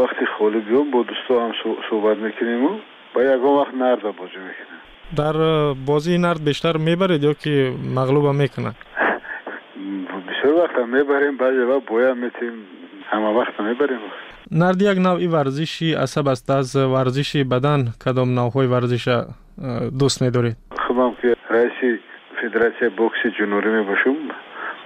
وقتی 0.00 0.26
خالی 0.38 0.60
بیام 0.60 0.90
با 0.90 1.02
دوستا 1.02 1.44
هم 1.44 1.52
صحبت 1.90 2.16
می‌کنیم 2.16 2.64
و 2.64 2.78
با 3.14 3.22
یکم 3.22 3.46
وقت 3.46 3.74
نرد 3.74 4.02
بازی 4.02 4.38
می‌کنم. 4.46 4.80
در 5.16 5.72
بازی 5.86 6.18
نرد 6.18 6.44
بیشتر 6.44 6.76
می‌برید 6.76 7.22
یا 7.24 7.34
که 7.34 7.72
مغلوب 7.94 8.24
هم 8.24 8.34
می‌کنه 8.36 8.72
بیشتر 10.28 10.54
وقت 10.54 10.74
هم 10.74 10.96
می‌بریم 10.96 11.36
بعضی 11.36 11.56
وقت 11.58 11.86
باید 11.86 12.16
میتیم 12.16 12.52
همه 13.10 13.38
وقت 13.38 13.52
هم 13.58 13.66
می‌بریم. 13.68 13.98
نرد 14.50 14.82
یک 14.82 14.98
نوعی 14.98 15.26
ورزشی 15.26 15.94
عصب 15.94 16.28
است 16.28 16.50
از 16.50 16.76
ورزشی 16.76 17.44
بدن 17.44 17.84
کدام 18.04 18.34
نوعهای 18.34 18.66
ورزش 18.66 19.24
دوست 19.98 20.22
نداری؟ 20.22 20.56
خودم 20.86 21.14
که 21.22 21.36
رئیس 21.50 22.00
فدراسیه 22.42 22.88
بوکس 22.88 23.16
جنوری 23.38 23.70
می 23.70 23.82
باشم 23.82 24.16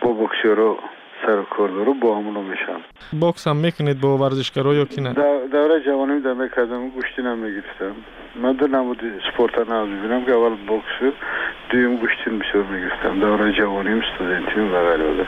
با 0.02 0.12
بوکسیرو 0.12 0.78
سر 1.26 1.42
کار 1.42 1.68
دارو 1.68 1.94
با 1.94 2.16
همونو 2.18 2.42
میشم. 2.42 2.80
باکس 3.12 3.46
هم 3.46 3.56
می‌کنید 3.56 4.00
با 4.00 4.18
ورزشگرا 4.18 4.74
یا 4.74 4.84
که 4.84 5.00
نه؟ 5.00 5.12
دوره 5.52 5.80
جوانی 5.86 6.22
که 6.22 6.28
می‌کردم 6.28 6.88
گوشتین 6.88 7.22
می‌گرفتم 7.22 7.94
من 8.42 8.52
در 8.52 8.66
نمود 8.66 9.00
سپورت 9.32 9.58
نمود 9.58 10.02
بینم 10.02 10.24
که 10.24 10.32
اول 10.32 10.56
بوکس 10.66 11.14
دویم 11.70 11.96
گوشتین 11.96 12.38
بسیار 12.38 12.64
می‌گرفتم. 12.64 13.20
دوره 13.20 13.52
جوانیم 13.52 14.02
ستودنتیم 14.14 14.74
و 14.74 14.78
غیره 14.78 15.26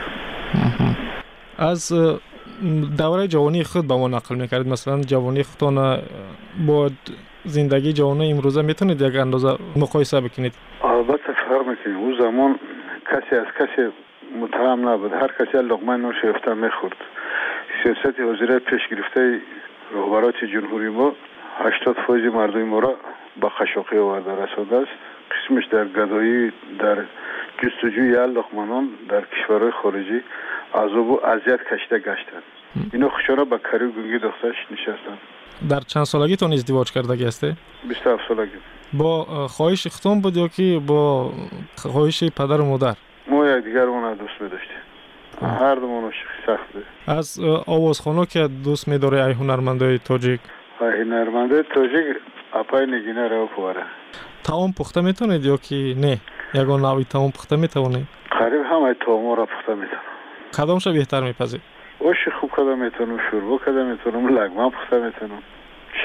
از 1.58 1.92
دوره 2.98 3.28
جوانی 3.28 3.64
خود 3.64 3.88
به 3.88 3.94
ما 3.94 4.08
نقل 4.08 4.34
می‌کرد 4.34 4.68
مثلا 4.68 5.00
جوانی 5.00 5.42
خودتان 5.42 5.98
باید 6.66 6.92
زندگی 7.44 7.92
جوانه 7.92 8.24
امروزه 8.24 8.62
می‌تونید 8.62 9.00
یک 9.00 9.16
اندازه 9.16 9.48
مقایسه 9.76 10.20
بکنید؟ 10.20 10.52
البته 10.84 11.32
فرق 11.48 11.66
می‌کنه. 11.66 11.96
اون 11.96 12.18
زمان 12.18 12.58
کسی 13.10 13.36
از 13.36 13.46
کسی 13.60 13.92
متهم 14.40 14.88
نبود. 14.88 15.12
هر 15.12 15.30
کسی 15.38 15.58
لقمه 15.58 15.96
نوش 15.96 16.24
می‌خورد. 16.56 16.96
سیاست 17.82 18.20
وزیره 18.20 18.58
پیش 18.58 18.80
گرفته 18.90 19.40
رهبرات 19.94 20.44
جمهوری 20.44 20.88
ما 20.88 21.12
80 21.58 21.96
فایز 22.06 22.24
مردم 22.24 22.62
ما 22.62 22.78
را 22.78 22.94
به 23.40 23.48
قشاقی 23.48 23.98
آورده. 23.98 24.32
رسانده 24.44 24.76
است. 24.76 24.90
قسمش 25.30 25.66
در 25.66 25.84
گدایی 25.84 26.52
در 26.78 26.96
جستجوی 27.62 28.12
لقمانان 28.12 28.88
در 29.08 29.20
کشورهای 29.20 29.70
خارجی 29.70 30.22
عذاب 30.74 31.10
و 31.10 31.26
اذیت 31.26 31.60
کشیده 31.64 31.98
گشتند. 31.98 32.42
اینو 32.92 33.08
خوشا 33.08 33.44
با 33.44 33.58
کاری 33.58 33.86
گونگی 33.86 34.18
دخترش 34.18 34.56
نشستم 34.70 35.18
در 35.68 35.80
چند 35.80 36.04
سالگی 36.04 36.04
سالگیتون 36.04 36.52
ازدواج 36.52 36.92
کرده 36.92 37.16
گسته؟ 37.16 37.56
27 37.88 38.22
سالگی 38.28 38.52
با 38.92 39.24
خواهش 39.48 39.86
ختم 39.86 40.20
بود 40.20 40.36
یا 40.36 40.48
که 40.48 40.80
با 40.86 41.32
خواهش 41.76 42.24
پدر 42.24 42.60
و 42.60 42.64
مادر؟ 42.64 42.94
ما 43.26 43.46
یک 43.46 43.64
دیگر 43.64 43.80
اون 43.80 44.14
دوست 44.14 44.40
میداشتیم 44.40 44.76
هر 45.42 45.74
دومون 45.74 46.12
سخته 46.46 46.82
از 47.06 47.40
آوازخانه 47.66 48.26
که 48.26 48.48
دوست 48.64 48.88
میداره 48.88 49.24
ای 49.24 49.32
هنرمندای 49.32 49.98
تاجیک؟ 49.98 50.40
هنرمنده 50.80 51.62
تاجیک 51.62 52.16
اپای 52.54 52.86
نگینه 52.86 53.28
رو 53.28 53.46
پواره 53.46 53.82
تاون 54.44 54.72
پخته 54.72 55.00
می‌تونید 55.00 55.44
یا 55.44 55.56
که 55.56 55.74
نه؟ 55.74 56.18
یگان 56.54 56.80
نوی 56.80 57.04
تاون 57.04 57.30
پخته 57.30 57.56
می‌تونید؟ 57.56 58.06
قریب 58.30 58.62
همه 58.70 58.94
تاون 59.06 59.36
را 59.36 59.46
پخته 59.46 59.74
می‌تونم 59.74 60.02
کدام 60.56 60.78
شو 60.78 60.92
بهتر 60.92 61.20
میپذید؟ 61.20 61.60
اوش 61.98 62.16
کدامتونم 62.60 63.18
شوربا 63.30 63.58
کدامتونم 63.58 64.38
لگمه 64.38 64.70
پختمتونم. 64.70 65.42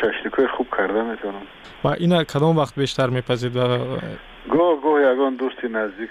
ششتیکوی 0.02 0.48
خوب 0.48 0.68
کرده 0.78 1.02
می‌تونم 1.02 1.42
و 1.84 1.88
این 1.88 2.24
کدام 2.24 2.58
وقت 2.58 2.76
بیشتر 2.76 3.08
میپذید 3.08 3.56
و 3.56 3.78
گو 4.50 4.76
گاه 4.76 5.02
یگان 5.02 5.36
دوستی 5.36 5.68
نزدیک 5.68 6.10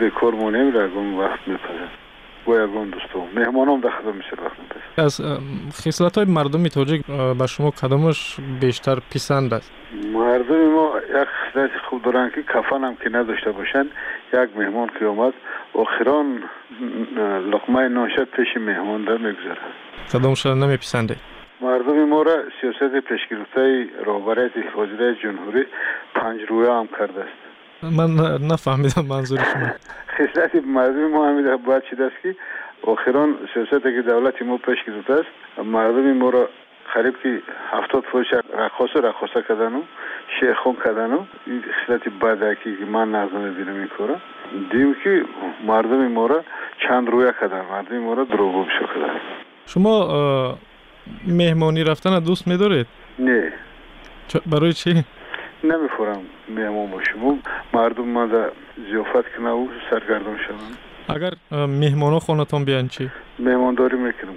بکار 0.00 0.34
مونه 0.34 0.62
میره 0.62 0.86
وقت 1.18 1.48
میپذید 1.48 2.01
دوستو 2.46 3.26
مهمانم 3.34 3.80
در 3.80 3.90
خدمت 3.90 4.14
میشه 4.14 4.36
وقت 4.44 4.98
از 4.98 5.20
خصلت 5.72 6.18
های 6.18 6.26
مردم 6.26 6.68
تاجیک 6.68 7.06
به 7.38 7.46
شما 7.46 7.70
کدامش 7.70 8.36
بیشتر 8.60 8.98
پسند 9.14 9.54
است 9.54 9.72
مردم 10.12 10.70
ما 10.70 10.92
یک 11.08 11.28
خصلت 11.28 11.70
خوب 11.90 12.02
دارن 12.02 12.30
که 12.34 12.42
کفن 12.42 12.84
هم 12.84 12.96
که 12.96 13.10
نداشته 13.10 13.52
باشن 13.52 13.86
یک 14.32 14.56
مهمان 14.56 14.90
که 14.98 15.06
آمد 15.06 15.32
آخران 15.74 16.42
لقمه 17.52 17.88
ناشد 17.88 18.24
پیش 18.24 18.56
مهمان 18.56 19.04
در 19.04 19.16
می‌گذاره 19.16 19.60
کدامش 20.12 20.46
نمیپسنده 20.46 21.16
مردم 21.60 22.04
ما 22.04 22.22
را 22.22 22.36
سیاست 22.60 23.00
پیشگرفته 23.00 23.86
رهبریت 24.06 24.76
وزیر 24.76 25.14
جمهوری 25.14 25.66
پنج 26.14 26.40
رویه 26.48 26.72
هم 26.72 26.88
کرده 26.98 27.20
است 27.20 27.41
من 27.82 28.10
نفهمیدم 28.50 29.04
منظور 29.08 29.38
شما. 29.38 29.68
خصلت 30.18 30.54
مردم 30.66 31.06
ما 31.06 31.28
همیده 31.28 31.56
باید 31.56 31.82
چیده 31.90 32.04
است 32.04 32.16
که 32.22 32.36
آخران 32.82 33.34
سیاست 33.54 33.82
که 33.82 34.02
دولت 34.02 34.42
ما 34.42 34.56
پیش 34.56 34.78
گرفته 34.86 35.12
است 35.12 35.64
مردم 35.64 36.12
ما 36.12 36.30
را 36.30 36.48
قریب 36.94 37.14
که 37.22 37.42
هفتاد 37.70 38.04
فوش 38.12 38.26
رقاصه 38.58 39.00
رقاصه 39.00 39.42
کردن 39.48 39.74
و 39.74 39.82
شیخون 40.40 40.76
کردن 40.84 41.12
و 41.12 41.24
این 41.46 41.62
خصلت 41.62 42.08
بده 42.08 42.56
که 42.64 42.70
من 42.92 43.10
نظر 43.10 43.38
می‌بینم 43.38 43.76
این 43.76 43.88
کارا 43.98 44.16
دیم 44.72 44.96
که 45.04 45.24
مردم 45.66 46.08
ما 46.08 46.26
را 46.26 46.44
چند 46.88 47.08
رویه 47.08 47.34
کردن. 47.40 47.60
مردم 47.70 47.98
ما 47.98 48.14
را 48.14 48.24
دروغو 48.24 48.64
بشو 48.64 48.86
کردن. 48.86 49.20
شما 49.66 50.58
مهمانی 51.26 51.84
رفتن 51.84 52.18
دوست 52.18 52.48
میدارید؟ 52.48 52.86
نه. 53.18 53.52
برای 54.46 54.72
چی؟ 54.72 55.04
نمیفورم 55.64 56.22
مهمان 56.48 56.90
باشم. 56.90 57.38
مردم 57.74 58.08
ما 58.08 58.26
در 58.26 58.52
زیافت 58.90 59.36
کنه 59.36 59.50
و 59.50 59.66
سرگردان 59.90 60.36
شدن 60.46 61.14
اگر 61.16 61.32
مهمان 61.66 62.12
ها 62.12 62.18
خانتان 62.18 62.64
بیان 62.64 62.88
چی؟ 62.88 63.10
مهمانداری 63.38 63.96
می‌کنم. 63.96 64.34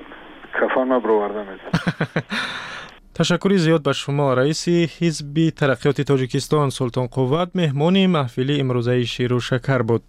کفن 0.53 0.83
ما 0.83 1.27
میدم. 1.27 2.23
تشکری 3.15 3.57
زیاد 3.57 3.83
به 3.83 3.93
شما 3.93 4.33
رئیس 4.33 4.67
حزب 4.69 5.49
ترقیات 5.49 6.01
تاجیکستان 6.01 6.69
سلطان 6.69 7.07
قوت 7.07 7.49
مهمان 7.55 8.05
محفلی 8.05 8.59
امروزه 8.59 9.03
شیر 9.03 9.33
و 9.33 9.39
شکر 9.39 9.81
بود. 9.81 10.03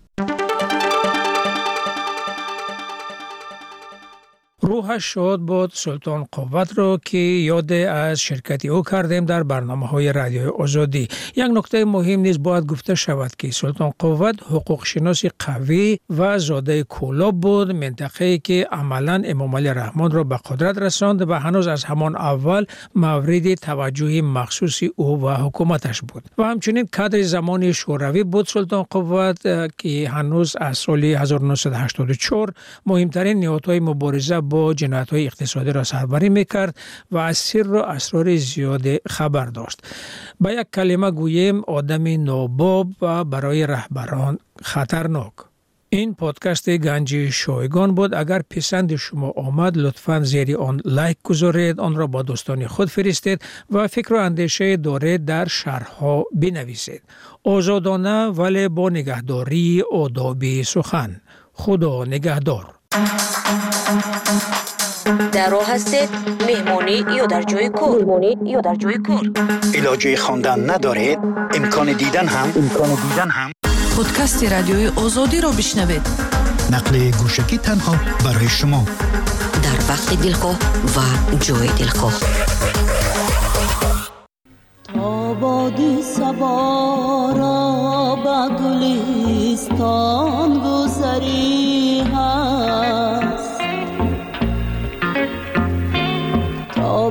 روحش 4.66 5.04
شاد 5.04 5.40
بود 5.40 5.70
سلطان 5.74 6.26
قوت 6.32 6.78
را 6.78 7.00
که 7.04 7.18
یاد 7.18 7.72
از 7.72 8.20
شرکتی 8.20 8.68
او 8.68 8.82
کردیم 8.82 9.24
در 9.24 9.42
برنامه 9.42 9.86
های 9.86 10.12
رادیو 10.12 10.50
آزادی. 10.50 11.08
یک 11.36 11.44
نکته 11.52 11.84
مهم 11.84 12.20
نیز 12.20 12.42
باید 12.42 12.66
گفته 12.66 12.94
شود 12.94 13.36
که 13.38 13.50
سلطان 13.50 13.92
قوت 13.98 14.42
حقوق 14.42 14.84
شناس 14.84 15.24
قوی 15.38 15.98
و 16.18 16.38
زاده 16.38 16.82
کولاب 16.82 17.40
بود 17.40 17.72
منطقه 17.72 18.38
که 18.38 18.68
عملا 18.72 19.22
امام 19.24 19.56
علی 19.56 19.68
رحمان 19.68 20.10
را 20.10 20.24
به 20.24 20.38
قدرت 20.50 20.78
رساند 20.78 21.30
و 21.30 21.34
هنوز 21.34 21.66
از 21.66 21.84
همان 21.84 22.16
اول 22.16 22.64
مورد 22.94 23.54
توجه 23.54 24.22
مخصوص 24.22 24.82
او 24.96 25.22
و 25.22 25.34
حکومتش 25.34 26.00
بود. 26.00 26.22
و 26.38 26.42
همچنین 26.42 26.88
کادر 26.92 27.22
زمان 27.22 27.72
شوروی 27.72 28.24
بود 28.24 28.46
سلطان 28.46 28.82
قوت 28.90 29.42
که 29.78 30.08
هنوز 30.08 30.56
از 30.60 30.78
سال 30.78 31.04
1984 31.04 32.52
مهمترین 32.86 33.40
نهادهای 33.40 33.80
مبارزه 33.80 34.40
جنایت 34.76 35.10
های 35.10 35.26
اقتصادی 35.26 35.72
را 35.72 35.84
سربری 35.84 36.28
می‌کرد 36.28 36.76
و 37.10 37.18
از 37.18 37.38
سر 37.38 37.68
و 37.68 37.76
اسرار 37.76 38.36
زیاد 38.36 39.08
خبر 39.08 39.46
داشت. 39.46 39.80
با 40.40 40.52
یک 40.52 40.66
کلمه 40.74 41.10
گویم 41.10 41.60
آدم 41.60 42.24
ناباب 42.24 42.88
و 43.02 43.24
برای 43.24 43.66
رهبران 43.66 44.38
خطرناک. 44.62 45.32
این 45.88 46.14
پادکست 46.14 46.70
گنج 46.70 47.30
شایگان 47.30 47.94
بود. 47.94 48.14
اگر 48.14 48.42
پسند 48.50 48.96
شما 48.96 49.30
آمد 49.36 49.78
لطفا 49.78 50.20
زیر 50.20 50.56
آن 50.56 50.80
لایک 50.84 51.16
گذارید 51.22 51.80
آن 51.80 51.96
را 51.96 52.06
با 52.06 52.22
دوستان 52.22 52.66
خود 52.66 52.88
فرستید 52.88 53.42
و 53.70 53.86
فکر 53.86 54.14
و 54.14 54.16
اندیشه 54.16 54.76
دارید 54.76 55.24
در 55.24 55.48
شرحها 55.48 56.24
بنویسید. 56.34 57.02
آزادانه 57.44 58.26
ولی 58.26 58.68
با 58.68 58.88
نگهداری 58.88 59.82
آدابی 59.92 60.64
سخن. 60.64 61.20
خدا 61.52 62.04
نگهدار. 62.04 62.74
در 65.32 65.50
راه 65.50 65.70
هستید 65.70 66.08
مهمانی 66.48 67.04
یا 67.16 67.26
در 67.26 67.42
جای 67.42 67.68
کور 67.68 68.04
مهمانی 68.04 68.50
یا 68.50 68.60
در 68.60 68.74
جای 68.74 68.98
کور 68.98 69.30
علاجه 69.74 70.16
خواندن 70.16 70.70
ندارید 70.70 71.18
امکان 71.54 71.92
دیدن 71.92 72.26
هم. 72.26 72.52
امکان 72.56 72.88
دیدن 72.88 73.30
هم. 73.30 73.52
پادکست 73.96 74.44
رادیوی 74.44 74.90
آزادی 74.96 75.40
را 75.40 75.50
بشنوید. 75.50 76.06
نقل 76.72 77.10
گوشکی 77.10 77.58
تنها 77.58 77.96
برای 78.24 78.48
شما. 78.48 78.84
در 79.62 79.92
وقت 79.92 80.22
دلخواه 80.22 80.58
و 80.96 81.36
جای 81.36 81.68
دلخواه. 81.68 82.20
تا 84.94 85.34
بادی 85.34 86.02
سبا 86.02 86.76